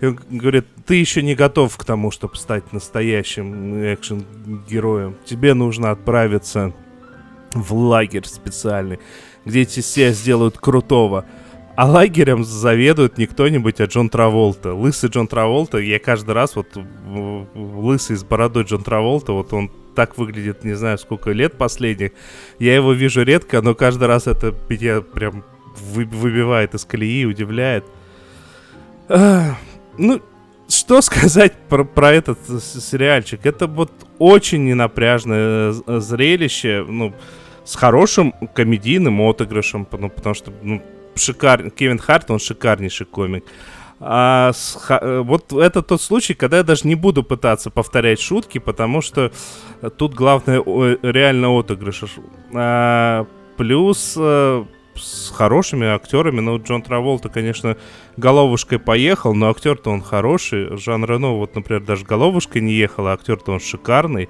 [0.00, 5.16] И он говорит, ты еще не готов к тому, чтобы стать настоящим экшен-героем.
[5.24, 6.72] Тебе нужно отправиться
[7.52, 8.98] в лагерь специальный,
[9.44, 11.26] где эти все сделают крутого.
[11.76, 14.74] А лагерем заведует не кто-нибудь, а Джон Траволта.
[14.74, 16.76] Лысый Джон Траволта, я каждый раз вот
[17.54, 22.12] лысый с бородой Джон Траволта, вот он так выглядит, не знаю, сколько лет последних.
[22.58, 25.44] Я его вижу редко, но каждый раз это меня прям
[25.76, 27.84] выбивает из колеи, удивляет.
[29.08, 30.22] Ну,
[30.68, 33.44] что сказать про, про этот сериальчик?
[33.44, 37.12] Это вот очень ненапряжное э, зрелище, ну,
[37.64, 40.82] с хорошим комедийным отыгрышем, ну, потому что, ну,
[41.14, 41.70] шикарный.
[41.70, 43.44] Кевин Харт, он шикарнейший комик.
[44.04, 48.58] А с, э, вот это тот случай, когда я даже не буду пытаться повторять шутки,
[48.58, 49.30] потому что
[49.96, 50.60] тут главное
[51.02, 52.02] реально отыгрыш.
[52.52, 57.76] А, плюс а, с хорошими актерами, ну, Джон Траволта, конечно,
[58.16, 60.76] головушкой поехал, но актер-то он хороший.
[60.76, 64.28] Жан Рено, вот, например, даже головушкой не ехал, а актер-то он шикарный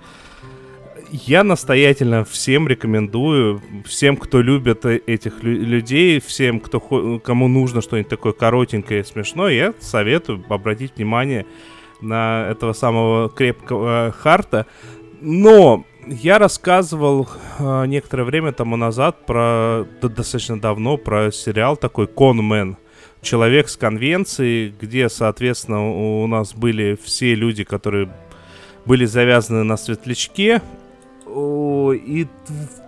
[1.12, 6.80] я настоятельно всем рекомендую, всем, кто любит э, этих лю- людей, всем, кто
[7.20, 11.46] кому нужно что-нибудь такое коротенькое и смешное, я советую обратить внимание
[12.00, 14.66] на этого самого крепкого Харта.
[15.20, 22.06] Но я рассказывал э, некоторое время тому назад про да, достаточно давно про сериал такой
[22.06, 22.78] Конмен.
[23.20, 28.10] Человек с конвенцией, где, соответственно, у нас были все люди, которые
[28.84, 30.60] были завязаны на светлячке,
[31.92, 32.26] и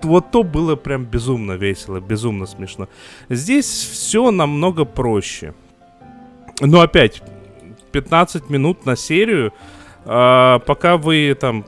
[0.02, 2.88] вот то было прям безумно весело, безумно смешно.
[3.28, 5.54] Здесь все намного проще.
[6.60, 7.22] Но опять,
[7.92, 9.52] 15 минут на серию,
[10.04, 11.64] а, пока вы там,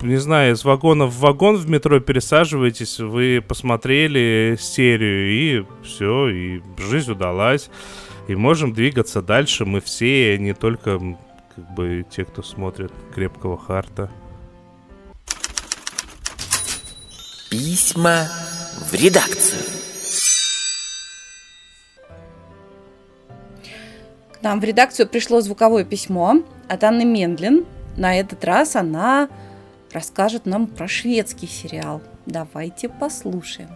[0.00, 6.62] не знаю, из вагона в вагон в метро пересаживаетесь, вы посмотрели серию, и все, и
[6.78, 7.70] жизнь удалась.
[8.28, 9.64] И можем двигаться дальше.
[9.64, 11.00] Мы все, не только
[11.54, 14.10] как бы те, кто смотрит крепкого харта.
[17.52, 18.30] Письма
[18.80, 19.60] в редакцию.
[24.32, 26.36] К нам в редакцию пришло звуковое письмо
[26.70, 27.66] от Анны Мендлин.
[27.98, 29.28] На этот раз она
[29.92, 32.00] расскажет нам про шведский сериал.
[32.24, 33.68] Давайте послушаем.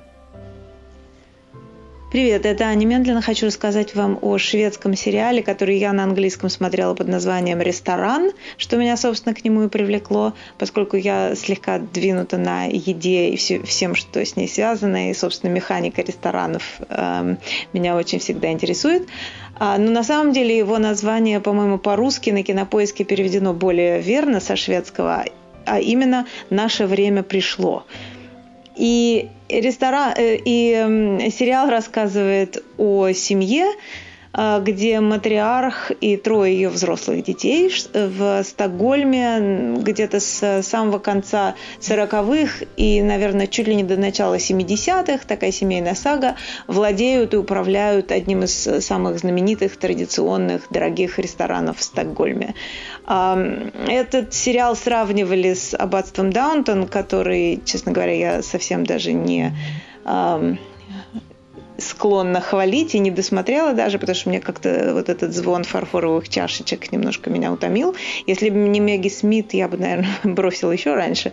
[2.09, 3.21] Привет, это Аня Мендлина.
[3.21, 8.77] Хочу рассказать вам о шведском сериале, который я на английском смотрела под названием «Ресторан», что
[8.77, 13.97] меня, собственно, к нему и привлекло, поскольку я слегка двинута на еде и все, всем,
[13.97, 17.37] что с ней связано, и, собственно, механика ресторанов э,
[17.73, 19.09] меня очень всегда интересует.
[19.59, 24.55] А, но на самом деле его название, по-моему, по-русски на кинопоиске переведено более верно со
[24.55, 25.25] шведского,
[25.64, 27.85] а именно «Наше время пришло».
[28.77, 33.67] И ресторан, э, и сериал рассказывает о семье,
[34.37, 43.01] где матриарх и трое ее взрослых детей в Стокгольме где-то с самого конца 40-х и,
[43.01, 48.53] наверное, чуть ли не до начала 70-х, такая семейная сага, владеют и управляют одним из
[48.85, 52.55] самых знаменитых, традиционных, дорогих ресторанов в Стокгольме.
[53.07, 59.55] Этот сериал сравнивали с «Аббатством Даунтон», который, честно говоря, я совсем даже не
[61.79, 66.93] склонна хвалить и не досмотрела даже, потому что мне как-то вот этот звон фарфоровых чашечек
[66.93, 67.95] немножко меня утомил.
[68.27, 71.33] Если бы не Меги Смит, я бы, наверное, бросила еще раньше.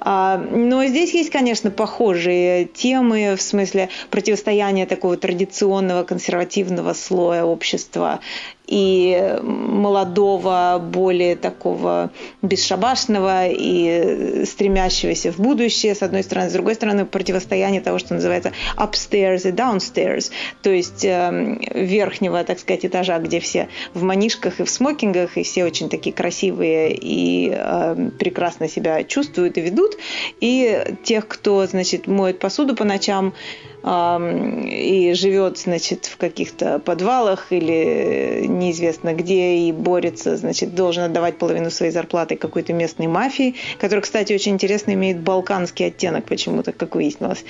[0.00, 8.20] А, но здесь есть, конечно, похожие темы в смысле противостояния такого традиционного консервативного слоя общества
[8.66, 12.10] и молодого, более такого
[12.42, 18.52] бесшабашного и стремящегося в будущее, с одной стороны, с другой стороны, противостояние того, что называется
[18.76, 20.30] upstairs и downstairs,
[20.62, 25.42] то есть э, верхнего, так сказать, этажа, где все в манишках и в смокингах, и
[25.42, 29.96] все очень такие красивые и э, прекрасно себя чувствуют и ведут,
[30.40, 33.32] и тех, кто, значит, моет посуду по ночам,
[33.86, 41.70] и живет, значит, в каких-то подвалах или неизвестно где и борется, значит, должен отдавать половину
[41.70, 47.44] своей зарплаты какой-то местной мафии, которая, кстати, очень интересно имеет балканский оттенок почему-то, как выяснилось.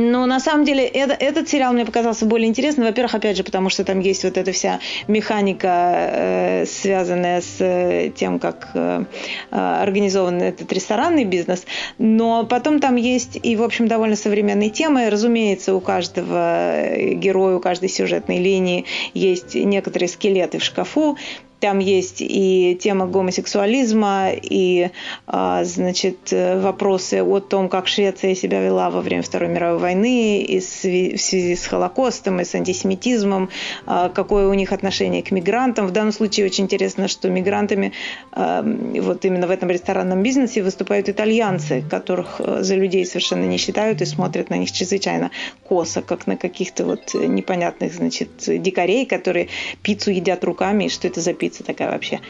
[0.00, 2.86] Ну, на самом деле, это, этот сериал мне показался более интересным.
[2.86, 8.12] Во-первых, опять же, потому что там есть вот эта вся механика, э, связанная с э,
[8.14, 9.04] тем, как э,
[9.50, 11.64] э, организован этот ресторанный бизнес.
[11.98, 15.10] Но потом там есть и, в общем, довольно современные темы.
[15.10, 16.84] Разумеется, у каждого
[17.14, 18.84] героя, у каждой сюжетной линии
[19.14, 21.18] есть некоторые скелеты в шкафу.
[21.60, 24.90] Там есть и тема гомосексуализма, и,
[25.26, 30.60] а, значит, вопросы о том, как Швеция себя вела во время Второй мировой войны, и
[30.60, 33.50] в связи с Холокостом, и с антисемитизмом,
[33.86, 35.88] а, какое у них отношение к мигрантам.
[35.88, 37.92] В данном случае очень интересно, что мигрантами
[38.30, 44.00] а, вот именно в этом ресторанном бизнесе выступают итальянцы, которых за людей совершенно не считают
[44.00, 45.32] и смотрят на них чрезвычайно
[45.64, 49.48] косо, как на каких-то вот непонятных, значит, дикарей, которые
[49.82, 52.20] пиццу едят руками, и что это за пицца пицца такая вообще.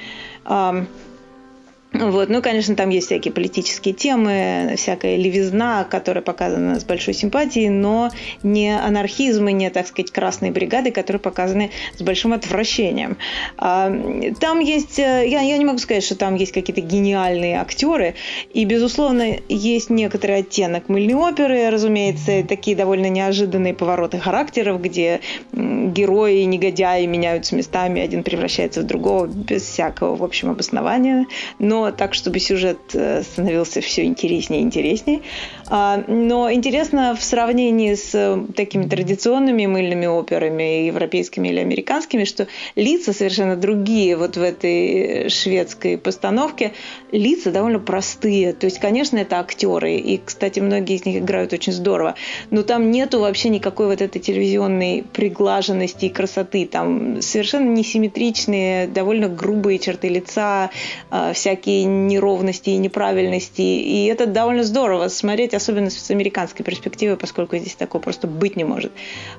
[1.93, 2.29] Вот.
[2.29, 8.11] Ну, конечно, там есть всякие политические темы, всякая левизна, которая показана с большой симпатией, но
[8.43, 13.17] не анархизм и не, так сказать, красные бригады, которые показаны с большим отвращением.
[13.57, 13.91] А,
[14.39, 18.15] там есть, э, я, я не могу сказать, что там есть какие-то гениальные актеры,
[18.53, 25.21] и, безусловно, есть некоторый оттенок мыльной оперы, разумеется, такие довольно неожиданные повороты характеров, где
[25.53, 31.27] герои и негодяи меняются местами, один превращается в другого без всякого, в общем, обоснования.
[31.59, 35.23] Но но так, чтобы сюжет э, становился все интереснее и интереснее.
[35.71, 42.47] А, но интересно в сравнении с э, такими традиционными мыльными операми, европейскими или американскими, что
[42.75, 46.73] лица совершенно другие вот в этой шведской постановке.
[47.13, 48.55] Лица довольно простые.
[48.55, 52.15] То есть, конечно, это актеры, и, кстати, многие из них играют очень здорово,
[52.51, 56.67] но там нету вообще никакой вот этой телевизионной приглаженности и красоты.
[56.67, 60.71] Там совершенно несимметричные, довольно грубые черты лица,
[61.11, 63.61] а, всякие неровности и неправильности.
[63.61, 68.65] И это довольно здорово смотреть, особенно с американской перспективы, поскольку здесь такого просто быть не
[68.65, 68.93] может.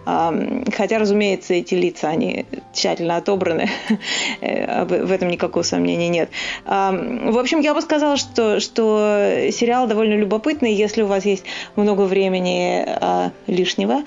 [0.05, 3.69] Хотя, разумеется, эти лица, они тщательно отобраны.
[4.41, 6.29] Э, в этом никакого сомнения нет.
[6.65, 11.43] В общем, я бы сказала, что, что сериал довольно любопытный, если у вас есть
[11.75, 14.03] много времени а, лишнего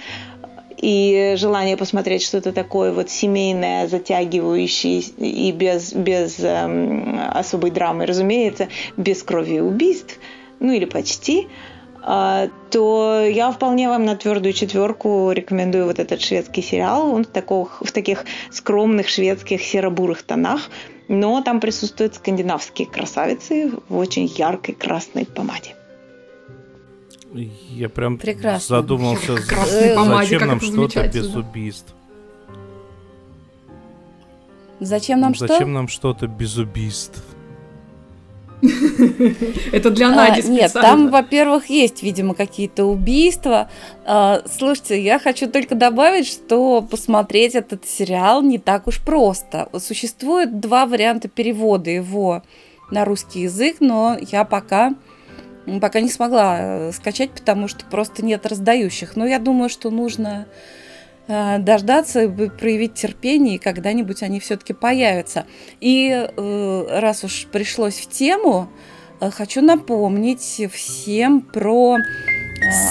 [0.83, 8.69] и желание посмотреть что-то такое вот семейное, затягивающее и без, без эм, особой драмы, разумеется,
[8.97, 10.19] без крови и убийств,
[10.59, 11.47] ну или почти,
[12.05, 17.15] то я вполне вам на твердую четверку рекомендую вот этот шведский сериал.
[17.15, 20.63] Он в, таких, в таких скромных шведских серо-бурых тонах,
[21.09, 25.77] но там присутствуют скандинавские красавицы в очень яркой красной помаде.
[27.71, 28.77] Я прям Прекрасно.
[28.77, 31.95] задумался, зачем нам что-то без убийств.
[34.81, 35.47] Зачем нам что?
[35.47, 37.23] Зачем нам что-то без убийств?
[39.73, 40.61] Это для а, Нади специально.
[40.61, 43.69] Нет, там, во-первых, есть, видимо, какие-то убийства.
[44.05, 49.69] А, слушайте, я хочу только добавить, что посмотреть этот сериал не так уж просто.
[49.79, 52.43] Существует два варианта перевода его
[52.91, 54.95] на русский язык, но я пока
[55.81, 59.15] Пока не смогла э, скачать, потому что просто нет раздающих.
[59.15, 60.47] Но я думаю, что нужно
[61.29, 65.47] дождаться, проявить терпение, и когда-нибудь они все-таки появятся.
[65.81, 68.69] И э, раз уж пришлось в тему,
[69.21, 71.97] хочу напомнить всем про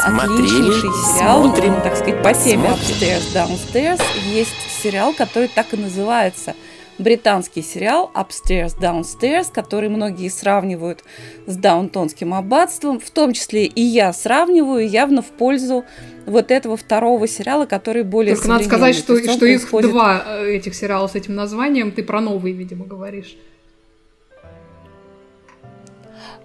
[0.03, 4.01] отличнейший сериал, смотрим, так сказать, по теме Upstairs, Downstairs.
[4.31, 6.55] Есть сериал, который так и называется–
[7.01, 11.03] британский сериал Upstairs, Downstairs, который многие сравнивают
[11.45, 15.83] с даунтонским аббатством, в том числе и я сравниваю явно в пользу
[16.25, 19.89] вот этого второго сериала, который более Только надо сказать, что, что их происходит...
[19.89, 23.35] два э, этих сериала с этим названием, ты про новый, видимо, говоришь.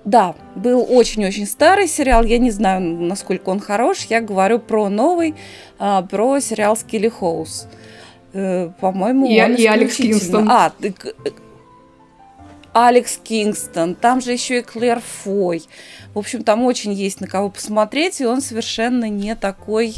[0.04, 5.34] Да, был очень-очень старый сериал, я не знаю, насколько он хорош, я говорю про новый,
[5.80, 7.66] а, про сериал Скилли Хоус.
[8.38, 10.46] Э, по-моему, и, он и Алекс Кингстон.
[10.50, 10.70] А,
[12.78, 15.62] Алекс Кингстон, там же еще и Клэр Фой.
[16.12, 19.94] В общем, там очень есть на кого посмотреть, и он совершенно не такой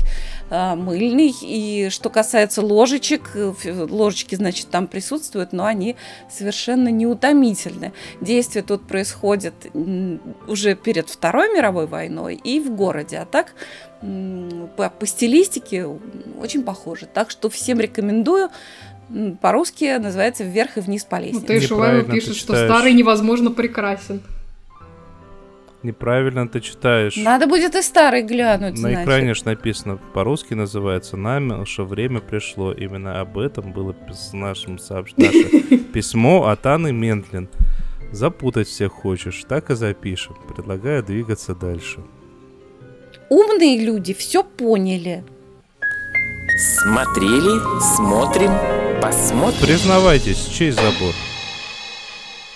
[0.49, 1.35] э, мыльный.
[1.43, 3.53] И что касается ложечек, э,
[3.91, 5.97] ложечки, значит, там присутствуют, но они
[6.31, 7.93] совершенно неутомительны.
[8.21, 9.55] Действие тут происходит
[10.47, 13.19] уже перед Второй мировой войной и в городе.
[13.19, 13.55] А так
[14.01, 15.87] по, по стилистике
[16.41, 17.07] очень похоже.
[17.13, 18.51] Так что всем рекомендую.
[19.41, 21.41] По-русски называется «Вверх и вниз по лестнице».
[21.41, 24.21] Ну, ты Шуваева пишет, что старый невозможно прекрасен.
[25.83, 27.17] Неправильно ты читаешь.
[27.17, 28.73] Надо будет и старый глянуть.
[28.73, 29.03] На значит.
[29.03, 32.73] экране же написано по-русски называется «Наше время пришло».
[32.73, 35.85] Именно об этом было с нашим сообщением.
[35.93, 37.49] Письмо от Анны Ментлин.
[38.11, 40.37] Запутать всех хочешь, так и запишем.
[40.49, 42.01] Предлагаю двигаться дальше.
[43.29, 45.25] умные люди все поняли.
[46.59, 47.61] Смотрели,
[47.95, 48.51] смотрим,
[49.01, 49.61] посмотрим.
[49.61, 51.15] Признавайтесь, чей забор?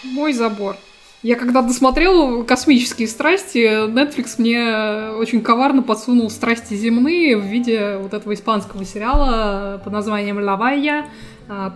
[0.03, 0.75] Мой забор.
[1.23, 8.13] Я когда досмотрел «Космические страсти», Netflix мне очень коварно подсунул «Страсти земные» в виде вот
[8.13, 11.07] этого испанского сериала под названием «Лавайя»,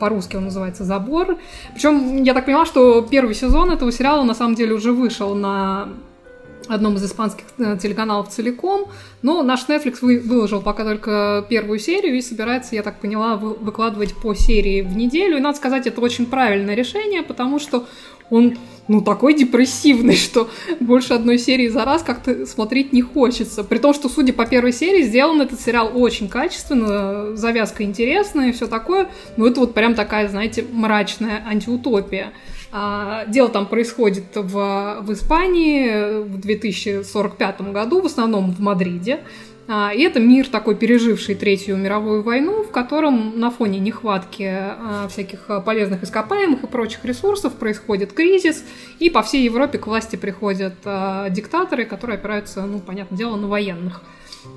[0.00, 1.38] по-русски он называется «Забор».
[1.74, 5.90] Причем я так поняла, что первый сезон этого сериала на самом деле уже вышел на
[6.68, 8.88] одном из испанских э, телеканалов целиком,
[9.22, 13.54] но наш Netflix вы, выложил пока только первую серию и собирается, я так поняла, вы,
[13.54, 15.38] выкладывать по серии в неделю.
[15.38, 17.86] И надо сказать, это очень правильное решение, потому что
[18.30, 18.56] он,
[18.88, 20.48] ну, такой депрессивный, что
[20.80, 23.64] больше одной серии за раз как-то смотреть не хочется.
[23.64, 28.52] При том, что, судя по первой серии, сделан этот сериал очень качественно, завязка интересная и
[28.52, 32.32] все такое, но это вот прям такая, знаете, мрачная антиутопия.
[32.72, 39.20] А, дело там происходит в, в Испании в 2045 году, в основном в Мадриде.
[39.68, 45.08] А, и это мир такой, переживший Третью мировую войну, в котором на фоне нехватки а,
[45.08, 48.64] всяких полезных ископаемых и прочих ресурсов происходит кризис,
[48.98, 50.74] и по всей Европе к власти приходят
[51.30, 54.02] диктаторы, которые опираются, ну, понятное дело, на военных.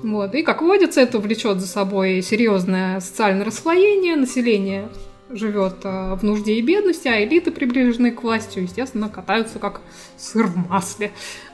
[0.02, 0.34] Вот.
[0.34, 4.88] И, как водится, это влечет за собой серьезное социальное расслоение населения
[5.30, 9.80] живет в нужде и бедности, а элиты, приближенные к власти, естественно, катаются как
[10.16, 11.12] сыр в масле.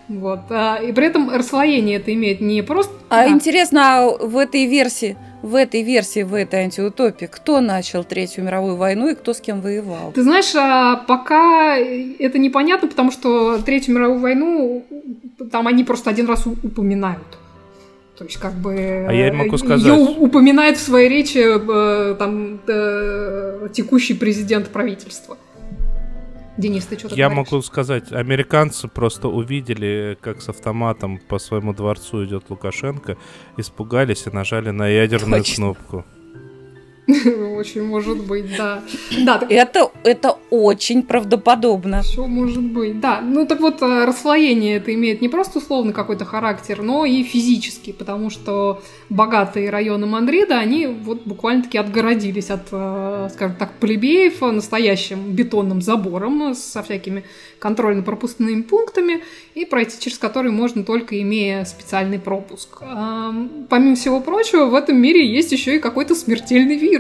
[0.09, 0.41] Вот.
[0.51, 2.93] А, и при этом расслоение это имеет не просто...
[3.09, 3.29] А да.
[3.29, 8.77] интересно, а в этой версии, в этой версии, в этой антиутопии, кто начал Третью мировую
[8.77, 10.13] войну и кто с кем воевал?
[10.13, 14.85] Ты знаешь, а, пока это непонятно, потому что Третью мировую войну
[15.51, 17.27] там они просто один раз упоминают.
[18.17, 19.07] То есть, как бы...
[19.09, 19.85] А я могу сказать...
[19.87, 25.37] Ее упоминает в своей речи э, там, э, текущий президент правительства.
[26.57, 27.51] Денис, ты что-то Я говоришь?
[27.53, 33.19] могу сказать, американцы просто увидели, как с автоматом по своему дворцу идет Лукашенко,
[33.59, 35.75] испугались и нажали на ядерную Точно.
[35.75, 36.05] кнопку.
[37.57, 38.83] Очень может быть, да.
[39.25, 39.51] да так...
[39.51, 42.03] это, это очень правдоподобно.
[42.03, 43.21] Все может быть, да.
[43.21, 47.93] Ну так вот, э, расслоение это имеет не просто условно какой-то характер, но и физический,
[47.93, 55.33] потому что богатые районы Мандрида, они вот буквально-таки отгородились от, э, скажем так, плебеев настоящим
[55.33, 57.23] бетонным забором со всякими
[57.61, 59.23] контрольно-пропускными пунктами,
[59.55, 62.81] и пройти через который можно только имея специальный пропуск.
[63.71, 66.96] Помимо всего прочего, в этом мире есть еще и какой-то смертельный вирус,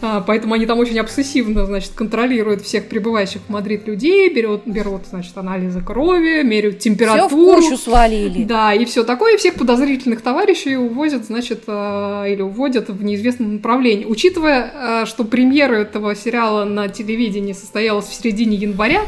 [0.00, 5.02] а, поэтому они там очень обсессивно, значит, контролируют всех прибывающих в Мадрид людей, берут, берут
[5.10, 7.28] значит, анализы крови, меряют температуру.
[7.28, 8.44] Все в кучу свалили.
[8.44, 13.54] Да, и все такое, и всех подозрительных товарищей увозят, значит, а, или уводят в неизвестном
[13.54, 14.04] направлении.
[14.04, 19.02] Учитывая, а, что премьера этого сериала на телевидении состоялась в середине января,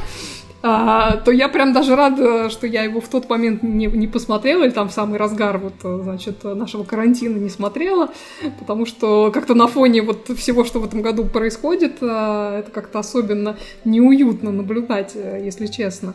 [0.63, 4.65] а, то я прям даже рада, что я его в тот момент не, не посмотрела,
[4.65, 8.11] или там в самый разгар вот, значит, нашего карантина не смотрела,
[8.59, 12.99] потому что как-то на фоне вот всего, что в этом году происходит, а, это как-то
[12.99, 16.15] особенно неуютно наблюдать, если честно.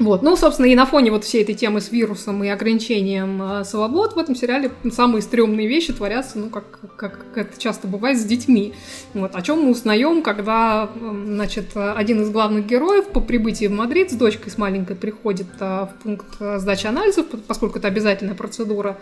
[0.00, 0.22] Вот.
[0.22, 4.14] Ну, собственно, и на фоне вот всей этой темы с вирусом и ограничением э, свобод
[4.14, 6.64] в этом сериале самые стрёмные вещи творятся, ну, как,
[6.96, 8.74] как, как это часто бывает, с детьми.
[9.12, 9.36] Вот.
[9.36, 14.14] О чем мы узнаем, когда, значит, один из главных героев по прибытии в Мадрид с
[14.14, 18.98] дочкой с маленькой приходит э, в пункт сдачи анализов, поскольку это обязательная процедура,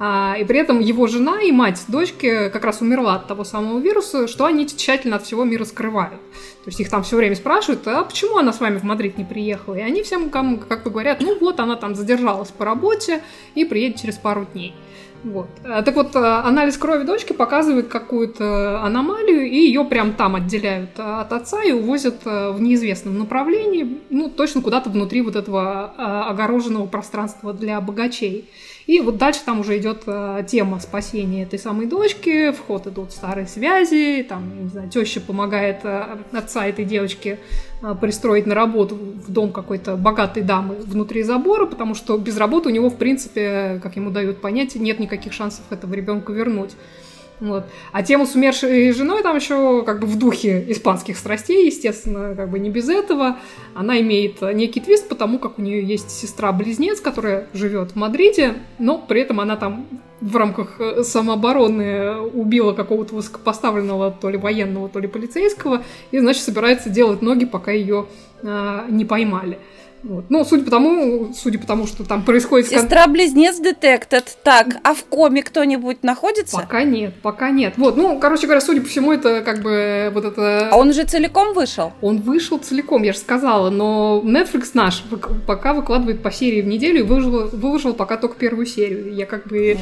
[0.00, 4.28] и при этом его жена и мать дочки как раз умерла от того самого вируса,
[4.28, 6.20] что они тщательно от всего мира скрывают.
[6.64, 9.24] То есть их там все время спрашивают, а почему она с вами в Мадрид не
[9.24, 9.74] приехала?
[9.74, 13.22] И они всем как бы говорят, ну вот, она там задержалась по работе
[13.54, 14.74] и приедет через пару дней.
[15.22, 15.48] Вот.
[15.64, 20.98] А, так вот, а, анализ крови дочки показывает какую-то аномалию, и ее прям там отделяют
[20.98, 25.92] от отца и увозят в неизвестном направлении, ну, точно куда-то внутри вот этого
[26.30, 28.48] огороженного пространства для богачей.
[28.86, 33.12] И вот дальше там уже идет э, тема спасения этой самой дочки, в ход идут
[33.12, 37.38] старые связи, там, не знаю, теща помогает э, отца этой девочки
[37.82, 42.68] э, пристроить на работу в дом какой-то богатой дамы внутри забора, потому что без работы
[42.68, 46.70] у него, в принципе, как ему дают понять, нет никаких шансов этого ребенка вернуть.
[47.40, 47.64] Вот.
[47.92, 52.50] А тему с умершей женой там еще как бы в духе испанских страстей, естественно, как
[52.50, 53.38] бы не без этого.
[53.74, 58.98] Она имеет некий твист, потому как у нее есть сестра-близнец, которая живет в Мадриде, но
[58.98, 59.86] при этом она там
[60.20, 66.42] в рамках э, самообороны убила какого-то высокопоставленного то ли военного, то ли полицейского, и, значит,
[66.42, 68.06] собирается делать ноги, пока ее
[68.42, 69.58] э, не поймали.
[70.02, 70.26] Вот.
[70.28, 72.68] Ну, судя по тому, судя по тому, что там происходит...
[72.68, 74.38] Сестра-близнец детектед.
[74.42, 76.56] Так, а в коме кто-нибудь находится?
[76.56, 77.74] Пока нет, пока нет.
[77.76, 80.70] Вот, ну, короче говоря, судя по всему, это как бы вот это...
[80.70, 81.92] А он уже целиком вышел?
[82.00, 85.04] Он вышел целиком, я же сказала, но Netflix наш
[85.46, 89.14] пока выкладывает по серии в неделю и выложил, выложил пока только первую серию.
[89.14, 89.78] Я как бы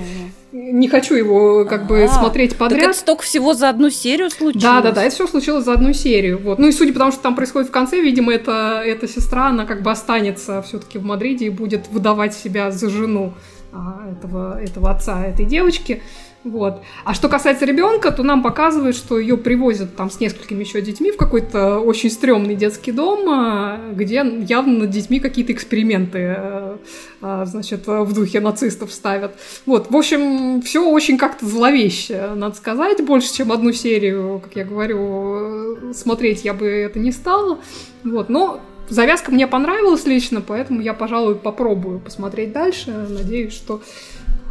[0.51, 2.81] не хочу его как бы а, смотреть подряд.
[2.81, 4.63] Так это столько всего за одну серию случилось?
[4.63, 6.39] Да, да, да, это все случилось за одну серию.
[6.43, 6.59] Вот.
[6.59, 9.67] Ну и судя по тому, что там происходит в конце, видимо, это, эта сестра, она
[9.67, 13.35] как бы останется все-таки в Мадриде и будет выдавать себя за жену
[13.73, 16.03] а, этого, этого отца этой девочки.
[16.45, 16.81] Вот.
[17.05, 21.11] А что касается ребенка, то нам показывают, что ее привозят там с несколькими еще детьми
[21.13, 26.77] в какой-то очень стрёмный детский дом, а, где явно над детьми какие-то эксперименты, э,
[27.21, 29.33] а, значит, в духе нацистов ставят.
[29.67, 34.65] Вот, в общем, все очень как-то зловеще, надо сказать, больше, чем одну серию, как я
[34.65, 37.59] говорю, смотреть я бы это не стала.
[38.05, 42.91] Вот, но завязка мне понравилась лично, поэтому я, пожалуй, попробую посмотреть дальше.
[43.09, 43.83] Надеюсь, что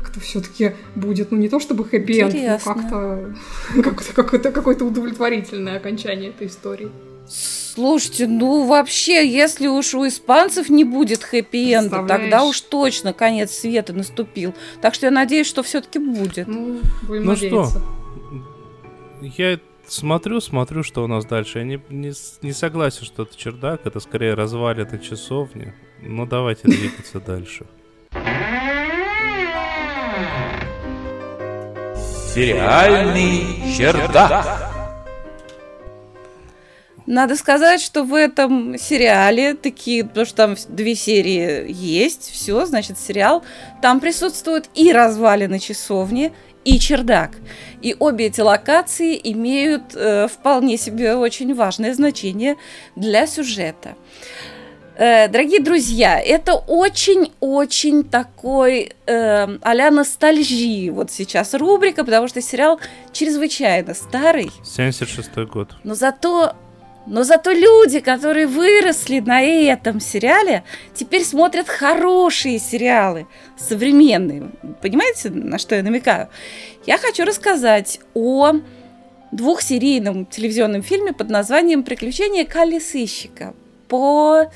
[0.01, 3.35] как-то все-таки будет, ну не то чтобы хэппи-энд, но как-то
[3.83, 6.89] как какое-то, какое-то удовлетворительное окончание этой истории.
[7.27, 13.93] Слушайте, ну вообще, если уж у испанцев не будет хэппи-энда, тогда уж точно конец света
[13.93, 14.55] наступил.
[14.81, 16.47] Так что я надеюсь, что все-таки будет.
[16.47, 17.79] Ну, будем ну надеяться.
[17.79, 21.59] что, я смотрю, смотрю, что у нас дальше.
[21.59, 25.73] Я не, не, не согласен, что это чердак, это скорее развалины часовни.
[26.01, 27.65] Ну давайте двигаться дальше.
[32.33, 34.77] Сериальный чердак.
[37.07, 42.99] Надо сказать, что в этом сериале такие, потому что там две серии есть, все, значит,
[42.99, 43.45] сериал.
[43.81, 46.33] Там присутствуют и развалины часовни,
[46.67, 47.31] и чердак.
[47.81, 52.57] И обе эти локации имеют э, вполне себе очень важное значение
[52.97, 53.95] для сюжета.
[54.97, 62.81] Э, дорогие друзья, это очень-очень такой э, а-ля ностальжи вот сейчас рубрика, потому что сериал
[63.13, 64.51] чрезвычайно старый.
[64.65, 65.69] 76 год.
[65.85, 66.53] Но зато
[67.07, 73.27] но зато люди, которые выросли на этом сериале, теперь смотрят хорошие сериалы,
[73.57, 74.51] современные.
[74.81, 76.27] Понимаете, на что я намекаю?
[76.85, 78.53] Я хочу рассказать о
[79.31, 83.53] двухсерийном телевизионном фильме под названием «Приключения Калли Сыщика»
[83.87, 84.51] по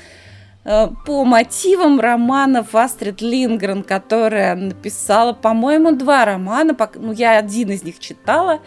[0.63, 7.83] Э, по мотивам романов Астрид Лингрен, которая написала, по-моему, два романа, ну, я один из
[7.83, 8.59] них читала,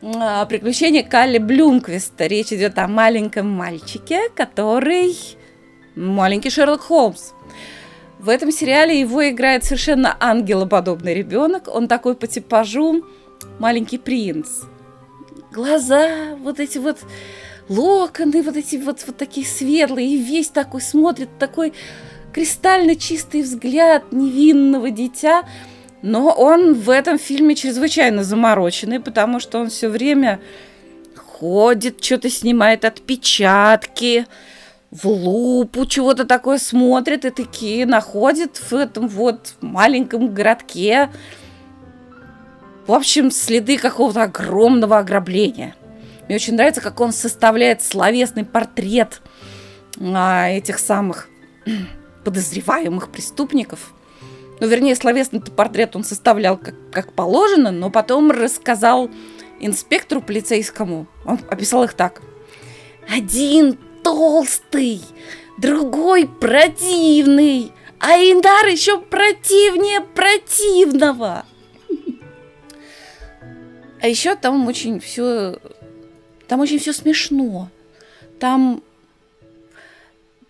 [0.00, 2.26] «Приключения Калли Блюмквиста».
[2.26, 5.16] Речь идет о маленьком мальчике, который
[5.96, 7.32] маленький Шерлок Холмс.
[8.18, 11.68] В этом сериале его играет совершенно ангелоподобный ребенок.
[11.68, 13.04] Он такой по типажу
[13.58, 14.48] маленький принц.
[15.52, 16.98] Глаза вот эти вот
[17.68, 21.72] локоны вот эти вот, вот такие светлые, и весь такой смотрит, такой
[22.32, 25.44] кристально чистый взгляд невинного дитя.
[26.02, 30.40] Но он в этом фильме чрезвычайно замороченный, потому что он все время
[31.16, 34.26] ходит, что-то снимает отпечатки,
[34.90, 41.10] в лупу чего-то такое смотрит и такие находит в этом вот маленьком городке,
[42.86, 45.74] в общем, следы какого-то огромного ограбления.
[46.26, 49.20] Мне очень нравится, как он составляет словесный портрет
[50.00, 51.28] а, этих самых
[52.24, 53.92] подозреваемых преступников.
[54.60, 59.10] Ну, вернее, словесный портрет он составлял как, как положено, но потом рассказал
[59.60, 61.06] инспектору полицейскому.
[61.24, 62.22] Он описал их так.
[63.08, 65.00] Один толстый,
[65.58, 71.44] другой противный, а Индар еще противнее противного.
[74.00, 75.58] А еще там очень все
[76.48, 77.68] там очень все смешно.
[78.40, 78.82] Там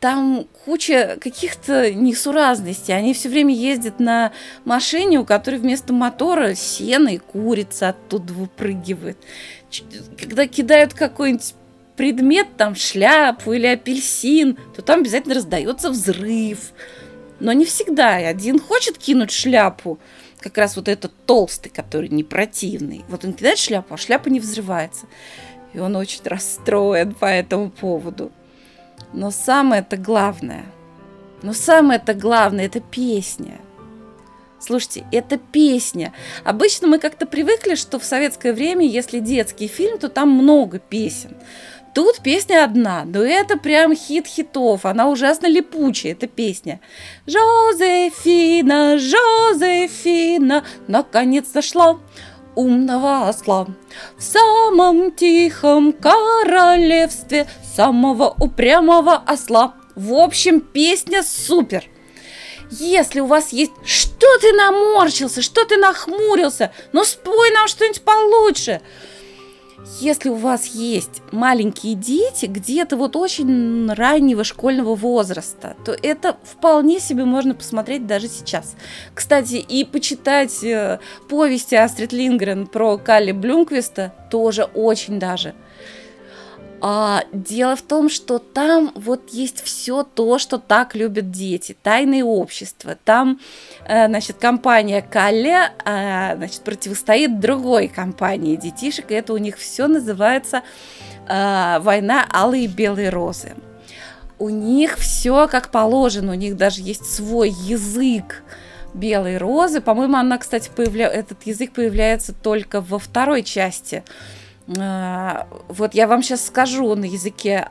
[0.00, 2.96] там куча каких-то несуразностей.
[2.96, 4.32] Они все время ездят на
[4.64, 9.18] машине, у которой вместо мотора сено и курица оттуда выпрыгивает.
[10.18, 11.54] Когда кидают какой-нибудь
[11.96, 16.72] предмет, там шляпу или апельсин, то там обязательно раздается взрыв.
[17.40, 18.16] Но не всегда.
[18.16, 19.98] Один хочет кинуть шляпу,
[20.38, 23.04] как раз вот этот толстый, который не противный.
[23.08, 25.06] Вот он кидает шляпу, а шляпа не взрывается
[25.72, 28.32] и он очень расстроен по этому поводу.
[29.12, 30.64] Но самое-то главное,
[31.42, 33.58] но самое-то главное– это песня.
[34.60, 36.12] Слушайте, это песня.
[36.44, 41.36] Обычно мы как-то привыкли, что в советское время, если детский фильм, то там много песен.
[41.94, 46.80] Тут песня одна, но это прям хит хитов, она ужасно липучая, эта песня.
[47.26, 51.98] Жозефина, Жозефина, наконец нашла
[52.58, 53.66] умного осла.
[54.16, 57.46] В самом тихом королевстве
[57.76, 61.84] самого упрямого осла В общем, песня супер.
[62.70, 63.70] Если у вас есть...
[63.84, 65.40] Что ты наморщился?
[65.40, 66.72] Что ты нахмурился?
[66.92, 68.80] Ну спой нам что-нибудь получше.
[70.00, 77.00] Если у вас есть маленькие дети, где-то вот очень раннего школьного возраста, то это вполне
[77.00, 78.76] себе можно посмотреть даже сейчас.
[79.14, 85.54] Кстати, и почитать э, повести Астрид Лингрен про Калли Блюмквиста тоже очень даже–
[86.80, 92.22] а, дело в том, что там вот есть все то, что так любят дети, тайное
[92.22, 92.96] общество.
[93.04, 93.40] Там,
[93.84, 99.88] э, значит, компания Калле, э, значит, противостоит другой компании детишек, и это у них все
[99.88, 100.62] называется
[101.28, 103.54] э, «Война алые и белые розы».
[104.38, 108.44] У них все как положено, у них даже есть свой язык,
[108.94, 109.80] белые розы.
[109.80, 111.08] По-моему, она, кстати, появля...
[111.08, 114.04] этот язык появляется только во второй части
[114.68, 117.68] вот я вам сейчас скажу на языке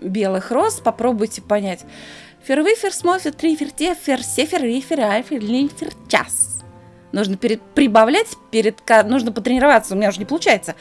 [0.00, 1.84] белых роз, попробуйте понять.
[2.42, 6.62] Фервифер, смофер, трифер, тефер, сефер, рифер, альфер, линфер, час.
[7.12, 10.74] Нужно перед, прибавлять, перед, нужно потренироваться, у меня уже не получается.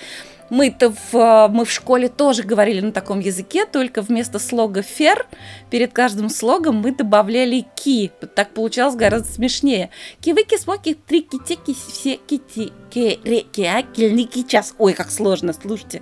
[0.49, 5.25] Мы-то в, мы в школе тоже говорили на таком языке, только вместо слога «фер»
[5.69, 8.11] перед каждым слогом мы добавляли «ки».
[8.35, 9.89] Так получалось гораздо смешнее.
[10.21, 14.73] Кивыки, смоки, трики, теки, все кити, ке, реки, акельники, час.
[14.77, 16.01] Ой, как сложно, слушайте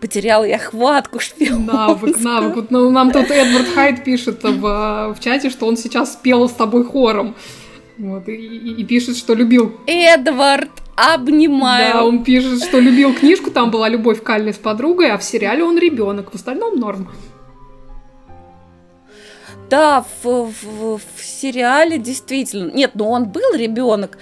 [0.00, 1.64] потеряла я хватку шпион.
[1.66, 2.54] Навык, навык.
[2.54, 6.52] Вот, ну, нам тут Эдвард Хайд пишет в, в чате, что он сейчас спел с
[6.52, 7.34] тобой хором.
[7.98, 9.80] Вот, и, и, и пишет, что любил.
[9.86, 11.92] Эдвард, обнимаю.
[11.92, 15.62] Да, он пишет, что любил книжку, там была любовь Калли с подругой, а в сериале
[15.62, 17.08] он ребенок, в остальном норм.
[19.68, 22.70] Да, в, в, в сериале действительно.
[22.70, 24.16] Нет, ну он был ребенок.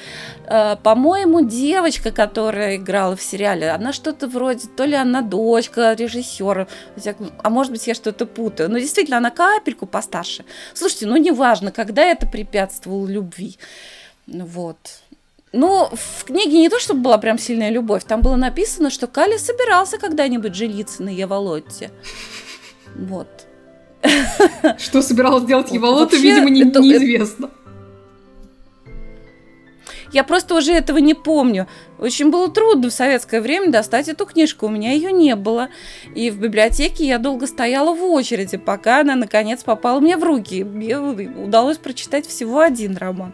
[0.46, 6.66] Э, по-моему, девочка, которая играла в сериале, она что-то вроде, то ли она дочка режиссера,
[7.42, 8.70] а может быть, я что-то путаю.
[8.70, 10.46] Но действительно, она капельку постарше.
[10.72, 13.58] Слушайте, ну неважно, когда это препятствовало любви.
[14.26, 14.78] Вот.
[15.57, 19.36] Ну, в книге не то, чтобы была прям сильная любовь, там было написано, что Кали
[19.36, 21.92] собирался когда-нибудь жениться на Еволотте.
[22.96, 23.28] Вот.
[24.78, 27.50] Что собиралась делать Еволотта, видимо, не, это, неизвестно.
[30.12, 31.68] Я просто уже этого не помню.
[31.98, 35.70] Очень было трудно в советское время достать эту книжку, у меня ее не было.
[36.14, 40.62] И в библиотеке я долго стояла в очереди, пока она наконец попала мне в руки.
[40.64, 43.32] Мне удалось прочитать всего один роман.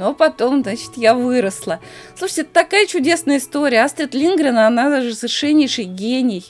[0.00, 1.78] Но потом, значит, я выросла.
[2.16, 3.82] Слушайте, это такая чудесная история.
[3.82, 6.42] Астрид Лингрен, она даже совершеннейший гений.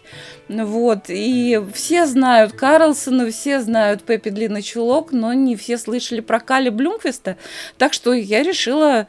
[0.49, 6.39] Вот, и все знают Карлсона, все знают Пеппи Длинный Чулок, но не все слышали про
[6.39, 7.37] Кали Блюмквиста.
[7.77, 9.09] Так что я решила...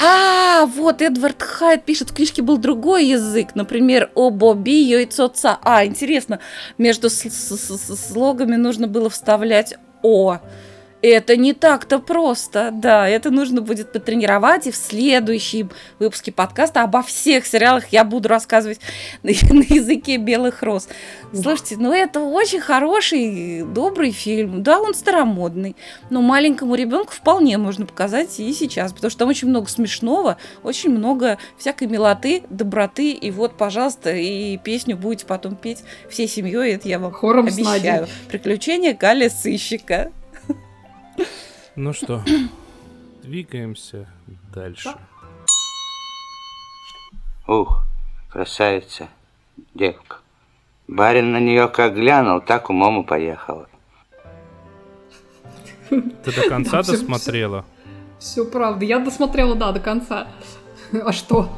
[0.00, 5.58] А, вот Эдвард Хайд пишет, в книжке был другой язык, например, о Бобби, яйцо ца.
[5.64, 6.38] А, интересно,
[6.78, 10.38] между слогами нужно было вставлять о.
[11.06, 17.02] Это не так-то просто, да, это нужно будет потренировать, и в следующем выпуске подкаста обо
[17.02, 18.80] всех сериалах я буду рассказывать
[19.22, 20.88] на, на языке белых роз.
[21.34, 25.76] Слушайте, ну это очень хороший, добрый фильм, да, он старомодный,
[26.08, 30.88] но маленькому ребенку вполне можно показать и сейчас, потому что там очень много смешного, очень
[30.88, 36.88] много всякой милоты, доброты, и вот, пожалуйста, и песню будете потом петь всей семьей, это
[36.88, 38.08] я вам Хором обещаю.
[38.30, 40.10] Приключения Галя Сыщика.
[41.76, 42.22] Ну что,
[43.22, 44.06] двигаемся
[44.54, 44.94] дальше.
[47.48, 47.84] Ух,
[48.30, 49.08] красавица,
[49.74, 50.18] девка.
[50.86, 53.68] Барин на нее как глянул, так умом и поехала.
[55.90, 57.64] Ты до конца досмотрела?
[58.20, 58.84] Все правда.
[58.84, 60.28] Я досмотрела, да, до конца.
[60.92, 61.50] А что?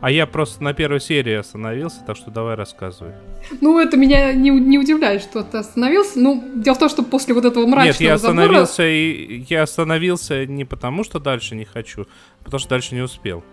[0.00, 3.12] А я просто на первой серии остановился, так что давай рассказывай.
[3.60, 6.18] Ну, это меня не, не удивляет, что ты остановился.
[6.18, 8.90] Ну, дело в том, что после вот этого мрачного Нет, я остановился, забора...
[8.92, 12.06] и я остановился не потому, что дальше не хочу,
[12.40, 13.44] а потому что дальше не успел.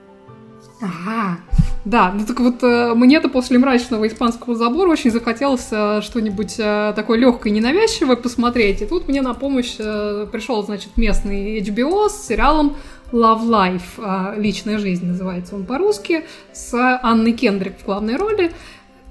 [0.79, 1.39] Ага,
[1.85, 6.93] да, ну так вот э, мне-то после мрачного испанского забора очень захотелось э, что-нибудь э,
[6.95, 8.83] такое легкое и ненавязчивое посмотреть.
[8.83, 12.75] И тут мне на помощь пришел, значит, местный HBO с сериалом
[13.11, 18.51] Love Life, личная жизнь называется он по-русски, с Анной Кендрик в главной роли.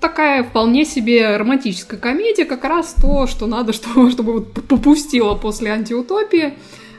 [0.01, 5.71] Такая вполне себе романтическая комедия, как раз то, что надо, что, чтобы вот попустило после
[5.71, 6.55] антиутопии.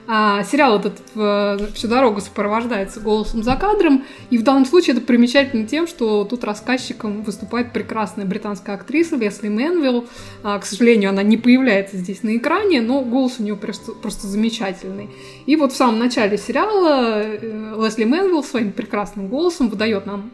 [0.09, 5.05] А, сериал этот э, всю дорогу сопровождается голосом за кадром, и в данном случае это
[5.05, 10.05] примечательно тем, что тут рассказчиком выступает прекрасная британская актриса Лесли Мэнвилл.
[10.43, 14.27] А, к сожалению, она не появляется здесь на экране, но голос у нее просто, просто
[14.27, 15.09] замечательный.
[15.45, 20.31] И вот в самом начале сериала э, Лесли Мэнвилл своим прекрасным голосом выдает нам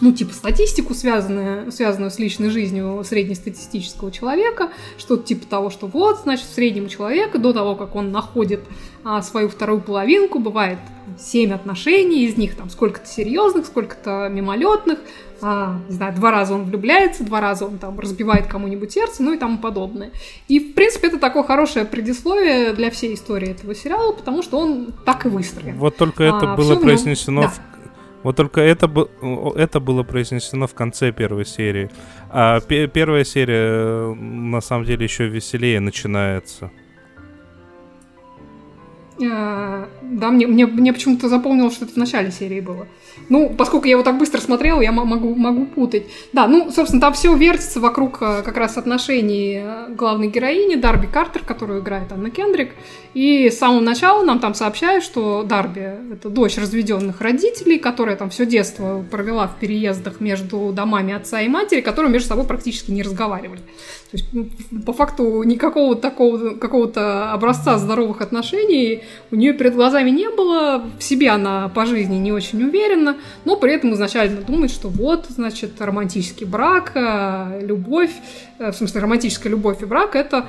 [0.00, 6.20] ну, типа статистику, связанную, связанную с личной жизнью среднестатистического человека, что-то типа того, что вот,
[6.22, 8.60] значит, среднему человеку до того, как он находит
[9.08, 10.78] а, свою вторую половинку, бывает
[11.16, 14.98] семь отношений, из них там сколько-то серьезных, сколько-то мимолетных,
[15.40, 19.32] а, не знаю, два раза он влюбляется, два раза он там разбивает кому-нибудь сердце, ну
[19.32, 20.10] и тому подобное.
[20.48, 24.92] И, в принципе, это такое хорошее предисловие для всей истории этого сериала, потому что он
[25.04, 25.76] так и выстроен.
[25.78, 27.48] Вот только это А, было в нём- произнесено да.
[27.48, 27.60] в
[28.22, 28.90] вот только это,
[29.54, 31.90] это было произнесено в конце первой серии.
[32.28, 36.72] А пе- первая серия, э, на самом деле, еще веселее начинается.
[39.24, 42.86] А, Да, мне, мне, мне почему-то запомнилось, что это в начале серии было.
[43.30, 46.04] Ну, поскольку я его так быстро смотрела, я мо- могу, могу путать.
[46.34, 51.06] Да, ну, собственно, там все вертится вокруг э, как раз отношений э, главной героини Дарби
[51.06, 52.72] Картер, которую играет Анна Кендрик.
[53.14, 55.80] И с самого начала нам там сообщают, что Дарби—
[56.12, 61.48] это дочь разведенных родителей, которая там все детство провела в переездах между домами отца и
[61.48, 63.60] матери, которые между собой практически не разговаривали.
[64.10, 64.50] То есть, м,
[64.84, 71.02] по факту, никакого такого какого-то образца здоровых отношений у нее перед глазами не было, в
[71.02, 75.80] себе она по жизни не очень уверена, но при этом изначально думает, что вот, значит,
[75.80, 78.12] романтический брак, э, любовь,
[78.58, 80.46] э, в смысле, романтическая любовь и брак— это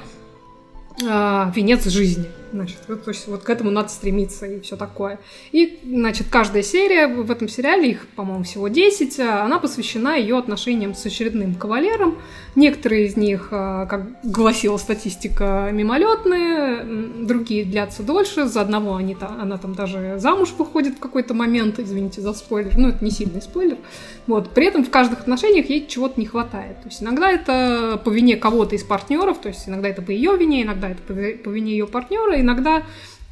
[1.06, 2.26] а, венец жизни.
[2.54, 5.20] Значит, вот, то есть вот к этому надо стремиться и все такое.
[5.52, 10.38] И, значит, каждая серия в этом сериале, их, по-моему, всего 10, а, она посвящена ее
[10.38, 12.18] отношениям с очередным кавалером.
[12.56, 16.84] Некоторые из них, а, как гласила статистика, мимолетные,
[17.26, 18.46] другие длятся дольше.
[18.46, 22.78] За одного они, та- она там даже замуж выходит в какой-то момент, извините за спойлер,
[22.78, 23.78] ну это не сильный спойлер.
[24.26, 24.50] Вот.
[24.52, 26.82] При этом в каждых отношениях ей чего-то не хватает.
[26.82, 30.36] То есть иногда это по вине кого-то из партнеров, то есть иногда это по ее
[30.36, 32.84] вине, иногда это по вине ее партнера, иногда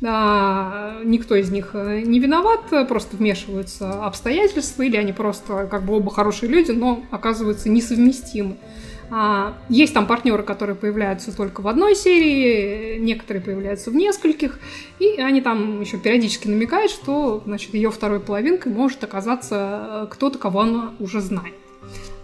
[0.04, 5.96] а, никто из них э, не виноват, просто вмешиваются обстоятельства, или они просто как бы
[5.96, 8.58] оба хорошие люди, но оказываются несовместимы.
[9.12, 14.60] А, Есть там партнеры, которые появляются только в одной серии, некоторые появляются в нескольких,
[15.00, 20.40] и они там еще периодически намекают, что значит, ее второй половинкой может оказаться э, кто-то,
[20.40, 21.54] кого она уже знает.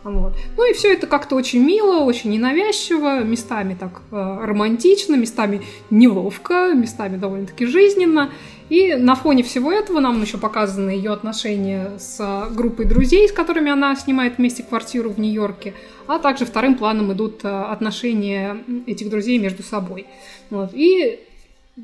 [0.03, 0.33] Вот.
[0.57, 6.73] Ну и все это как-то очень мило, очень ненавязчиво, местами так э, романтично, местами неловко,
[6.73, 8.31] местами довольно-таки жизненно.
[8.69, 13.69] И на фоне всего этого нам еще показаны ее отношения с группой друзей, с которыми
[13.69, 15.73] она снимает вместе квартиру в Нью-Йорке,
[16.07, 20.07] а также вторым планом идут э, отношения этих друзей между собой.
[20.49, 20.71] Вот.
[20.73, 21.19] И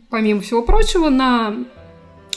[0.09, 1.55] помимо всего прочего, на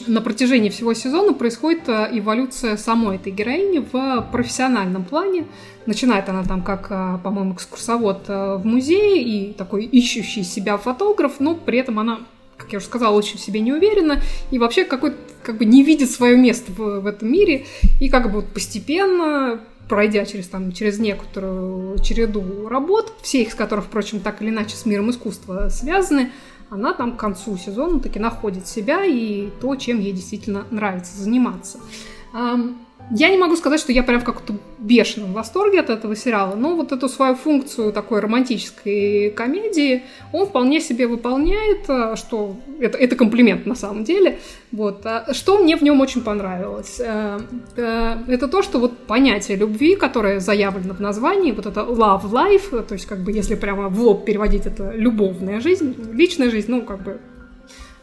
[0.06, 5.46] на протяжении всего сезона происходит э, эволюция самой этой героини в профессиональном плане.
[5.86, 11.40] Начинает она там как, э, по-моему, экскурсовод э, в музее и такой ищущий себя фотограф,
[11.40, 12.20] но при этом она,
[12.56, 15.82] как я уже сказала, очень в себе не уверена и вообще какой как бы не
[15.82, 17.66] видит свое место в, в этом мире.
[18.00, 23.54] И как бы вот постепенно пройдя через, там, через некоторую череду работ, все их с
[23.56, 26.30] которых, впрочем, так или иначе с миром искусства связаны,
[26.70, 31.78] она там к концу сезона таки находит себя и то, чем ей действительно нравится заниматься.
[33.10, 36.76] Я не могу сказать, что я прям в каком-то бешеном восторге от этого сериала, но
[36.76, 43.16] вот эту свою функцию такой романтической комедии он вполне себе выполняет, а, что это, это
[43.16, 44.38] комплимент на самом деле.
[44.70, 45.04] Вот.
[45.04, 47.00] А Что мне в нем очень понравилось?
[47.00, 47.40] Э,
[47.76, 52.82] э, Это то, что вот понятие любви, которое заявлено в названии, вот это love life,
[52.82, 56.82] то есть как бы если прямо в лоб переводить это любовная жизнь, личная жизнь, ну
[56.82, 57.20] как бы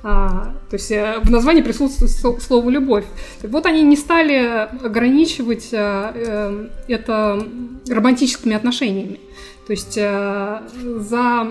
[0.10, 3.04] а, то есть э, в названии присутствует слово «любовь».
[3.44, 7.46] Вот, они не стали ограничивать э, э, это
[7.90, 9.20] романтическими отношениями.
[9.66, 11.48] То есть за...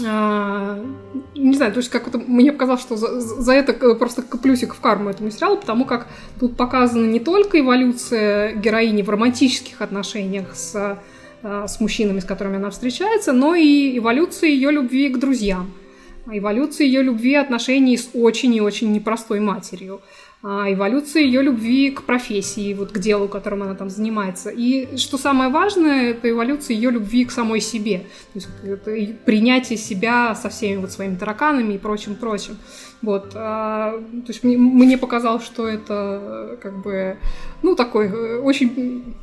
[0.00, 5.10] не знаю, то есть как-то мне показалось, что за, за это просто плюсик в карму
[5.10, 6.08] этому сериалу, потому как
[6.40, 10.98] тут показана не только эволюция героини в романтических отношениях с,
[11.44, 15.70] с мужчинами, с которыми она встречается, но и эволюция ее любви к друзьям
[16.26, 20.00] эволюция ее любви и отношений с очень и очень непростой матерью,
[20.46, 24.50] а, эволюция ее любви к профессии, вот к делу, которым она там занимается.
[24.50, 28.00] И что самое важное, это эволюция ее любви к самой себе,
[28.34, 32.58] то есть это принятие себя со всеми вот своими тараканами и прочим-прочим.
[33.00, 37.16] Вот, а, то есть мне, мне показалось, что это э, как бы,
[37.62, 39.14] ну, такой э, очень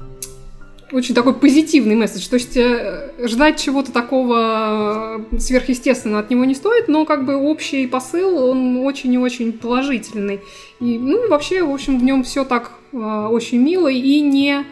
[0.92, 2.28] очень такой позитивный месседж.
[2.30, 7.36] То есть э, ждать чего-то такого э, сверхъестественного от него не стоит, но как бы
[7.36, 10.42] общий посыл, он очень и очень положительный.
[10.80, 14.66] И, ну и вообще, в общем, в нем все так э, очень мило и не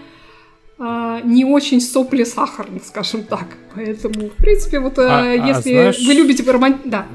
[0.78, 3.48] э, не очень сопли сахарный, скажем так.
[3.76, 6.78] Поэтому, в принципе, вот э, А- а если знаешь- вы любите роман...
[6.86, 7.06] Да.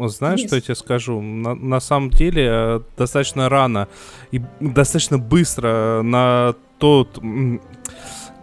[0.00, 0.46] Знаешь, Yes.
[0.46, 1.20] что я тебе скажу?
[1.20, 3.88] На, на самом деле, достаточно рано
[4.30, 7.18] и достаточно быстро на тот,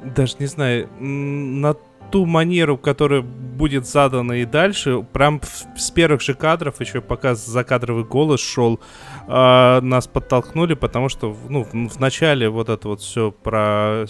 [0.03, 1.75] даже не знаю, на
[2.11, 5.41] ту манеру, которая будет задана и дальше, прям
[5.75, 8.79] с первых же кадров, еще пока закадровый голос шел,
[9.27, 14.05] а, нас подтолкнули, потому что ну, в, начале вот это вот все про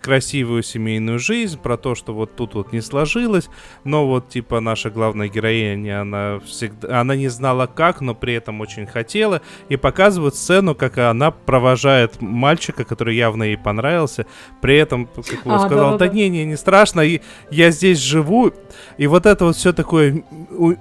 [0.00, 3.48] красивую семейную жизнь, про то, что вот тут вот не сложилось,
[3.84, 8.60] но вот типа наша главная героиня, она всегда, она не знала как, но при этом
[8.60, 14.26] очень хотела, и показывают сцену, как она провожает мальчика, который явно ей понравился,
[14.62, 16.14] при этом, как он А, сказал, да да-да-да.
[16.14, 17.02] не, не, не страшно,
[17.50, 18.52] я здесь живу,
[18.96, 20.24] и вот это вот все такое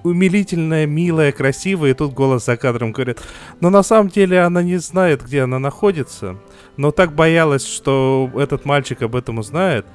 [0.03, 3.19] умилительное, милое, красивое, и тут голос за кадром говорит,
[3.59, 6.37] но на самом деле она не знает, где она находится,
[6.79, 9.85] но так боялась, что этот мальчик об этом узнает,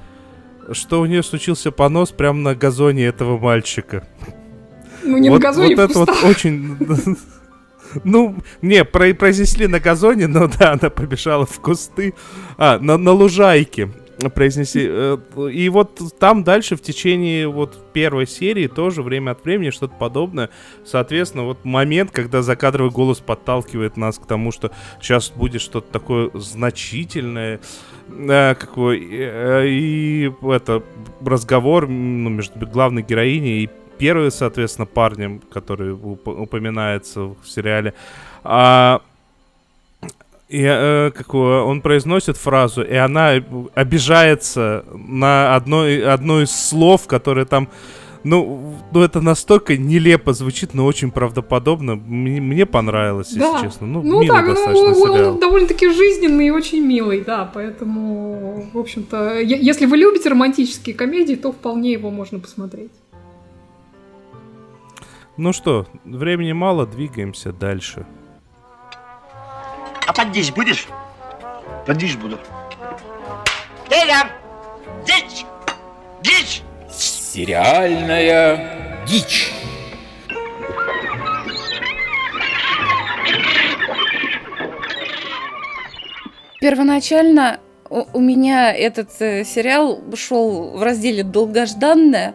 [0.71, 4.07] что у нее случился понос прямо на газоне этого мальчика.
[5.03, 6.77] Ну, не вот, на газоне, вот это вот очень...
[8.03, 12.13] Ну, не, про- произнесли на газоне, но да, она побежала в кусты.
[12.57, 13.89] А, на, на лужайке
[14.33, 14.85] произнеси.
[14.87, 15.17] э,
[15.51, 20.49] И вот там дальше в течение вот первой серии тоже время от времени что-то подобное.
[20.83, 26.31] Соответственно, вот момент, когда закадровый голос подталкивает нас к тому, что сейчас будет что-то такое
[26.33, 27.59] значительное,
[28.09, 30.83] э, какой, э, и это
[31.25, 37.93] разговор ну, между главной героиней и первым, соответственно, парнем, который уп- упоминается в сериале.
[38.43, 39.01] А,
[40.55, 43.33] и, э, какую, он произносит фразу, и она
[43.73, 47.67] обижается на одно, одно из слов, которое там...
[48.23, 51.95] Ну, ну, это настолько нелепо звучит, но очень правдоподобно.
[51.95, 53.59] Мне, мне понравилось, если Да.
[53.61, 53.85] честно.
[53.85, 58.65] Ну, Ну милый так, ну, достаточно он, он довольно-таки жизненный и очень милый, да, поэтому,
[58.73, 62.91] в общем-то, если вы любите романтические комедии, то вполне его можно посмотреть.
[65.37, 68.07] Ну что, времени мало, двигаемся дальше.
[70.25, 70.87] А поддичь будешь?
[71.85, 72.39] Подвиж буду.
[73.87, 74.27] Деля!
[75.05, 75.45] Дичь!
[76.23, 76.63] Дичь!
[76.91, 79.53] Сериальная дичь.
[86.59, 87.59] Первоначально
[87.91, 92.33] у, у меня этот э, сериал шел в разделе «Долгожданное»,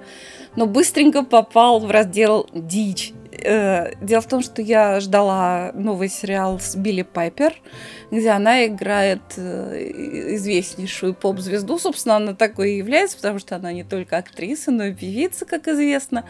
[0.55, 3.15] но быстренько попал в раздел «Дичь».
[3.45, 7.55] Э, Дело в том, что я ждала новый сериал с Билли Пайпер,
[8.11, 11.79] где она играет э, известнейшую поп-звезду.
[11.79, 15.69] Собственно, она такой и является, потому что она не только актриса, но и певица, как
[15.69, 16.25] известно.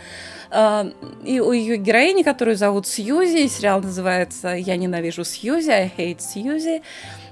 [0.51, 0.87] А,
[1.25, 6.83] И у ее героини, которую зовут Сьюзи, сериал называется «Я ненавижу Сьюзи», «I hate Сьюзи»,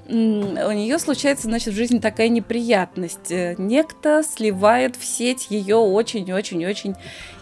[0.09, 3.31] у нее случается, значит, в жизни такая неприятность.
[3.31, 6.95] Э, Некто сливает в сеть ее очень-очень-очень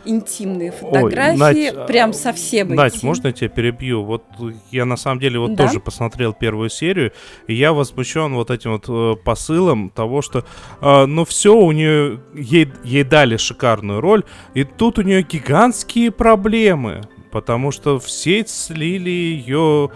[0.08, 3.10] интимные фотографии, Надь, прям совсем Надь, интимные.
[3.10, 4.04] можно я тебя перебью?
[4.04, 4.24] Вот
[4.72, 5.68] я на самом деле вот Да.
[5.68, 7.12] тоже посмотрел первую серию,
[7.48, 10.46] и я возмущен вот этим вот э, посылом того, что
[10.82, 16.12] э, ну все у нее ей, ей дали шикарную роль, и тут у нее гигантские
[16.12, 17.02] проблемы,
[17.32, 19.90] потому что в сеть слили ее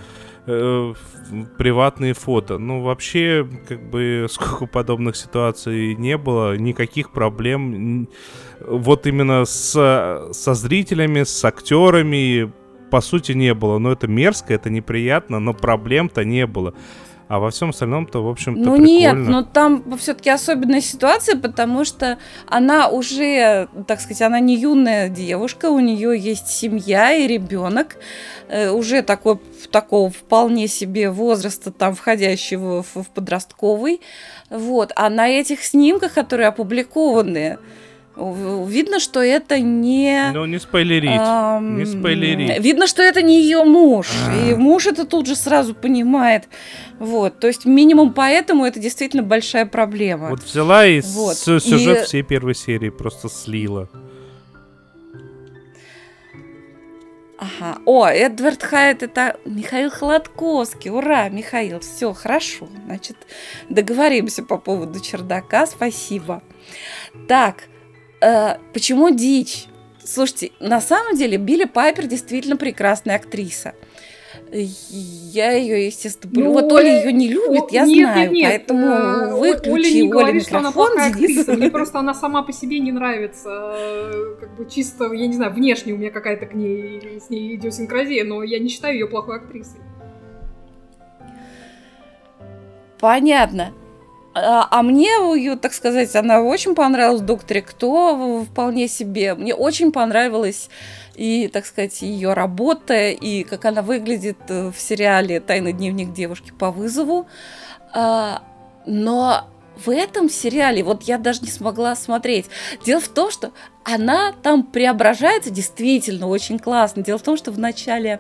[0.46, 0.94] э,
[1.58, 2.58] приватные фото.
[2.58, 8.10] Ну, вообще, как бы, сколько подобных ситуаций не было, никаких проблем.
[8.68, 12.52] Вот именно с, со зрителями, с актерами,
[12.90, 13.78] по сути, не было.
[13.78, 16.74] Но это мерзко, это неприятно, но проблем-то не было.
[17.32, 18.88] А во всем остальном-то, в общем-то, Ну прикольно.
[18.90, 25.08] нет, но там все-таки особенная ситуация, потому что она уже, так сказать, она не юная
[25.08, 27.96] девушка, у нее есть семья и ребенок,
[28.50, 29.40] э, уже такой,
[29.72, 34.02] такого вполне себе возраста, там, входящего в, в подростковый.
[34.50, 34.92] Вот.
[34.98, 37.60] А на этих снимках, которые опубликованы,
[38.16, 40.32] видно, что это не...
[40.34, 41.12] Ну, не спойлерить.
[41.18, 42.60] Ам, не спойлерить.
[42.60, 44.08] Видно, что это не ее муж.
[44.28, 44.50] А.
[44.50, 46.48] И муж это тут же сразу понимает.
[47.00, 47.40] Вот.
[47.40, 50.30] То есть минимум поэтому это действительно большая проблема.
[50.30, 51.38] Вот взяла и Вот.
[51.38, 53.90] сюжет И- всей первой серии просто слила.
[57.42, 57.80] Ага.
[57.86, 60.92] О, Эдвард Хайт это Михаил Холодковский.
[60.92, 61.80] Ура, Михаил.
[61.80, 62.68] Все, хорошо.
[62.86, 63.18] Значит,
[63.68, 65.66] договоримся по поводу чердака.
[65.66, 66.44] Спасибо.
[67.28, 67.64] Так,
[68.22, 69.66] э, почему дичь?
[70.04, 73.74] Слушайте, на самом деле Билли Пайпер действительно прекрасная актриса.
[74.52, 78.44] Я ее, естественно, Ну, вот Оля ее не любит, я нет, знаю, нет, нет.
[78.48, 81.40] Э, поэтому О- выключи Оля не Оле говорит, что она плохая Денис.
[81.40, 81.54] актриса.
[81.54, 83.50] Мне просто она сама по себе не нравится.
[83.50, 87.56] Э, Как бы чисто, я не знаю, внешне у меня какая-то к ней, с ней
[87.56, 89.80] идиосинкразия, но я не считаю ее плохой актрисой.
[93.00, 93.74] Понятно.
[94.34, 99.36] А, а мне так сказать, она очень понравилась «Докторе Кто» вполне себе.
[99.36, 100.70] Мне очень понравилась
[101.16, 106.52] и, так сказать, ее работа, и как она выглядит э, в сериале «Тайный дневник девушки
[106.58, 107.28] по вызову».
[107.94, 108.42] А,
[108.86, 109.48] но
[109.86, 112.46] в этом сериале, вот я даже не смогла смотреть.
[112.86, 113.52] Дело в том, что
[113.84, 117.04] она там преображается действительно очень классно.
[117.04, 118.20] Дело в том, что в начале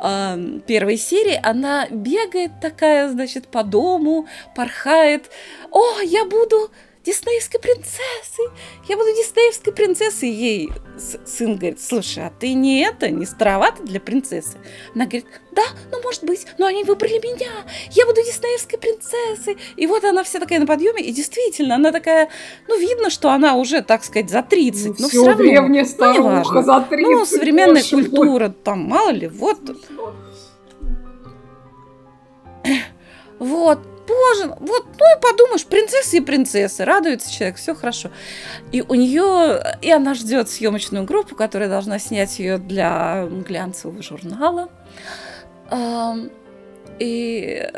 [0.00, 5.30] э, первой серии она бегает такая, значит, по дому, порхает.
[5.70, 6.70] О, я буду
[7.06, 8.46] диснеевской принцессой,
[8.88, 10.28] я буду диснеевской принцессой.
[10.28, 10.70] Ей
[11.24, 14.58] сын говорит, слушай, а ты не это, не старовато для принцессы?
[14.94, 19.56] Она говорит, да, ну может быть, но они выбрали меня, я буду диснеевской принцессой.
[19.76, 22.28] И вот она вся такая на подъеме, и действительно, она такая,
[22.66, 25.44] ну видно, что она уже, так сказать, за 30, ну, но все, все равно.
[25.44, 27.12] древняя ну, старуха ну, за 30.
[27.12, 29.60] Ну, современная культура, там, мало ли, вот.
[33.38, 38.10] Вот, боже, вот, ну и подумаешь, принцесса и принцесса, радуется человек, все хорошо.
[38.72, 44.68] И у нее, и она ждет съемочную группу, которая должна снять ее для глянцевого журнала.
[46.98, 47.68] И,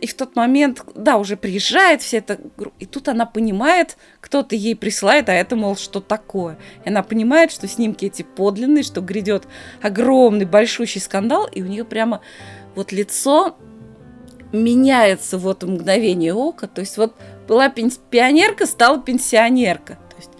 [0.00, 2.38] и в тот момент, да, уже приезжает вся эта
[2.78, 6.58] и тут она понимает, кто-то ей присылает, а это, мол, что такое.
[6.84, 9.48] И она понимает, что снимки эти подлинные, что грядет
[9.82, 12.20] огромный, большущий скандал, и у нее прямо
[12.74, 13.56] вот лицо
[14.52, 16.66] меняется вот мгновение ока.
[16.66, 17.14] То есть вот
[17.46, 19.98] была пионерка, стала пенсионерка.
[20.18, 20.30] Есть,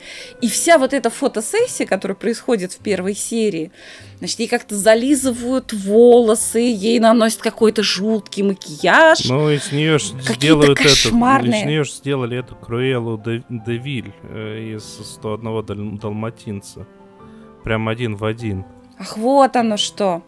[0.41, 3.71] и вся вот эта фотосессия, которая происходит в первой серии,
[4.19, 9.29] значит, ей как-то зализывают волосы, ей наносят какой-то жуткий макияж.
[9.29, 11.51] Ну, и с нее сделают кошмарные...
[11.51, 16.87] это, с нее сделали эту Круэлу де, Девиль э, из 101 дал, Далматинца.
[17.63, 18.65] Прям один в один.
[18.99, 20.23] Ах, вот оно что.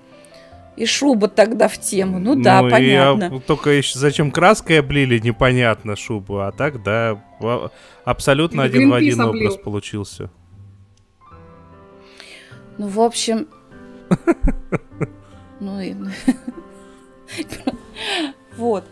[0.80, 2.18] И шуба тогда в тему.
[2.18, 3.34] Ну, ну да, понятно.
[3.34, 6.38] Я, только еще зачем краской облили, непонятно шубу.
[6.38, 7.22] А так, да,
[8.06, 9.44] абсолютно один в один облил.
[9.44, 10.30] образ получился.
[12.78, 13.46] Ну, в общем...
[15.60, 15.94] Ну и...
[18.56, 18.84] Вот.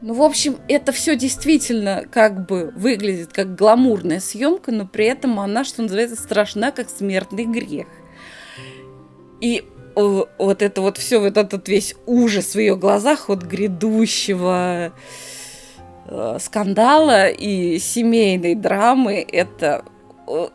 [0.00, 5.40] Ну, в общем, это все действительно как бы выглядит как гламурная съемка, но при этом
[5.40, 7.88] она, что называется, страшна, как смертный грех.
[9.40, 9.64] И
[9.96, 14.92] вот это вот все, вот этот весь ужас в ее глазах от грядущего
[16.06, 19.84] э, скандала и семейной драмы, это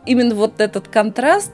[0.06, 1.52] именно вот этот контраст,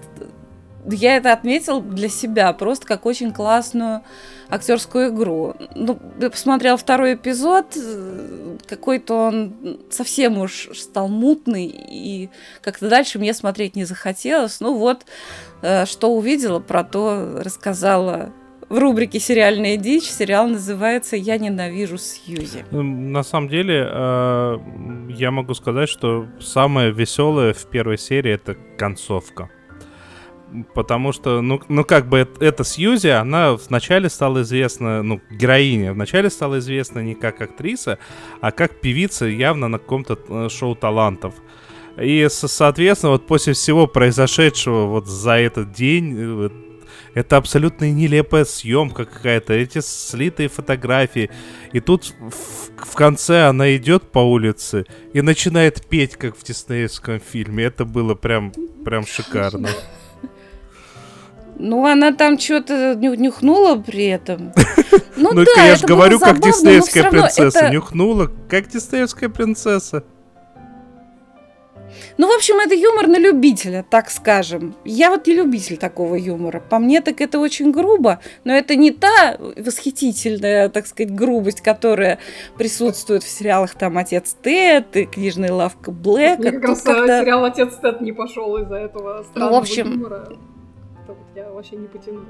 [0.94, 4.02] я это отметил для себя просто как очень классную
[4.48, 5.54] актерскую игру.
[5.74, 7.76] Ну, я посмотрел второй эпизод,
[8.66, 12.30] какой-то он совсем уж стал мутный, и
[12.62, 14.60] как-то дальше мне смотреть не захотелось.
[14.60, 15.04] Ну вот,
[15.62, 18.32] э, что увидела, про то рассказала
[18.68, 20.04] в рубрике «Сериальная дичь».
[20.04, 22.64] Сериал называется «Я ненавижу Сьюзи».
[22.70, 24.58] Ну, на самом деле, э,
[25.10, 29.50] я могу сказать, что самое веселое в первой серии— это концовка
[30.74, 35.92] потому что, ну, ну как бы это, это Сьюзи, она вначале стала известна, ну, героиня,
[35.92, 37.98] вначале стала известна не как актриса,
[38.40, 41.34] а как певица явно на каком-то э, шоу талантов.
[42.00, 46.50] И, соответственно, вот после всего произошедшего вот за этот день, э,
[47.14, 51.30] это абсолютно нелепая съемка какая-то, эти слитые фотографии.
[51.72, 57.20] И тут в, в конце она идет по улице и начинает петь, как в диснеевском
[57.20, 57.64] фильме.
[57.64, 58.52] Это было прям,
[58.84, 59.68] прям шикарно.
[61.58, 64.52] Ну, она там что-то нюхнула при этом.
[65.20, 67.70] Ну, ну да, я же говорю, как диснеевская принцесса.
[67.70, 70.04] Нюхнула, как диснеевская принцесса.
[72.18, 74.76] Ну, в общем, это юмор на любителя, так скажем.
[74.84, 76.60] Я вот не любитель такого юмора.
[76.60, 82.18] По мне, так это очень грубо, но это не та восхитительная, так сказать, грубость, которая
[82.56, 86.42] присутствует в сериалах там «Отец Тед» и «Книжная лавка Блэка».
[86.42, 90.28] Мне как раз сериал «Отец Тед» не пошел из-за этого странного ну, в общем, юмора
[91.34, 92.26] я вообще не потянула.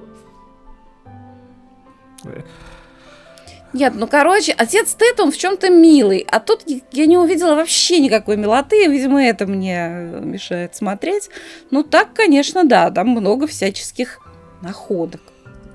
[3.74, 7.98] Нет, ну короче, отец Тед, он в чем-то милый, а тут я не увидела вообще
[8.00, 11.28] никакой милоты, видимо, это мне мешает смотреть.
[11.70, 14.20] Ну так, конечно, да, там много всяческих
[14.62, 15.20] находок.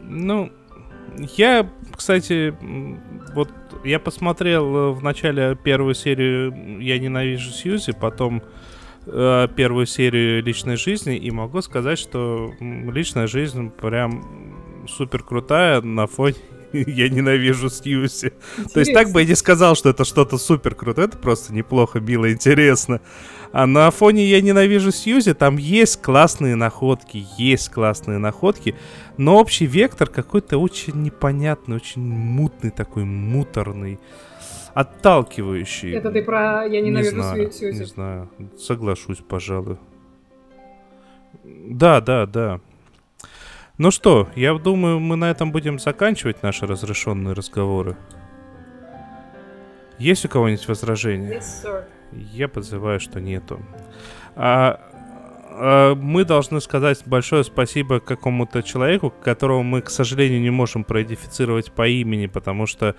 [0.01, 0.51] Ну,
[1.37, 2.55] я, кстати,
[3.35, 3.49] вот
[3.83, 8.41] я посмотрел в начале первую серию «Я ненавижу Сьюзи», потом э,
[9.05, 16.35] первую серию личной жизни и могу сказать, что личная жизнь прям супер крутая на фоне
[16.73, 18.33] я ненавижу Сьюзи.
[18.73, 21.99] То есть так бы я не сказал, что это что-то супер крутое, это просто неплохо,
[21.99, 23.01] мило, интересно.
[23.51, 28.75] А на фоне я ненавижу Сьюзи там есть классные находки, есть классные находки,
[29.17, 33.99] но общий вектор какой-то очень непонятный, очень мутный такой, муторный.
[34.73, 35.93] Отталкивающий.
[35.93, 37.79] Это ты про «Я ненавижу не знаю, Сью- Сьюзи».
[37.79, 39.77] Не знаю, соглашусь, пожалуй.
[41.43, 42.59] Да, да, да.
[43.77, 47.97] Ну что, я думаю, мы на этом будем заканчивать наши разрешенные разговоры.
[49.97, 51.37] Есть у кого-нибудь возражения?
[51.37, 51.83] Yes, sir.
[52.11, 53.59] Я подозреваю, что нету.
[54.35, 54.79] А,
[55.55, 61.71] а, мы должны сказать большое спасибо какому-то человеку, которого мы, к сожалению, не можем проидентифицировать
[61.71, 62.95] по имени, потому что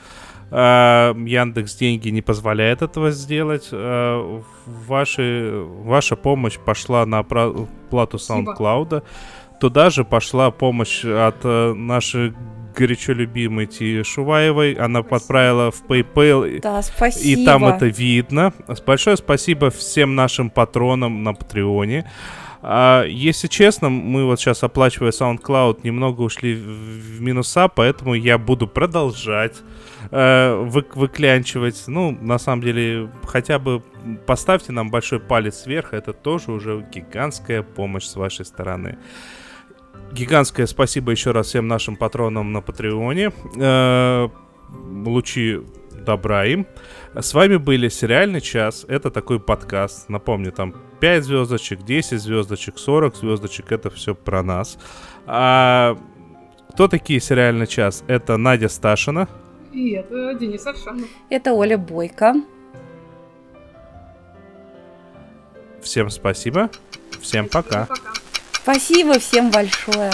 [0.51, 3.69] а, Яндекс деньги не позволяет этого сделать.
[3.73, 8.53] А, ваши, ваша помощь пошла на плату Спасибо.
[8.53, 9.03] SoundCloud.
[9.61, 12.35] Туда же пошла помощь от э, нашей
[12.77, 14.75] горячо любимой Ти Шуваевой.
[14.75, 16.61] Она подправила в PayPal.
[16.61, 17.41] Да, спасибо.
[17.41, 18.53] И там это видно.
[18.87, 22.11] Большое спасибо всем нашим патронам на Патреоне.
[22.67, 28.67] А, если честно, мы вот сейчас, оплачивая SoundCloud, немного ушли в минуса, поэтому я буду
[28.67, 29.61] продолжать
[30.11, 31.85] э, вы- выклянчивать.
[31.89, 33.83] Ну, на самом деле, хотя бы
[34.27, 38.97] поставьте нам большой палец вверх, это тоже уже гигантская помощь с вашей стороны.
[40.13, 43.31] Гигантское спасибо еще раз всем нашим патронам на Патреоне.
[43.61, 44.29] Э,
[44.71, 45.61] лучи
[45.93, 46.67] добра им.
[47.15, 48.87] С вами были «Сериальный час».
[48.89, 50.09] Это такой подкаст.
[50.09, 53.73] Напомню, там 5 звездочек, 10 звездочек, 40 звездочек.
[53.73, 54.79] Это все про нас.
[55.27, 55.97] А,
[56.71, 58.05] кто такие «Сериальный час»?
[58.07, 59.29] Это Надя Сташина.
[59.73, 61.09] И это Денис Аршанов.
[61.31, 62.35] Это Оля Бойко.
[65.83, 66.71] Всем спасибо.
[67.21, 67.87] Всем пока.
[67.87, 68.13] Пока.
[68.53, 70.13] Спасибо всем большое.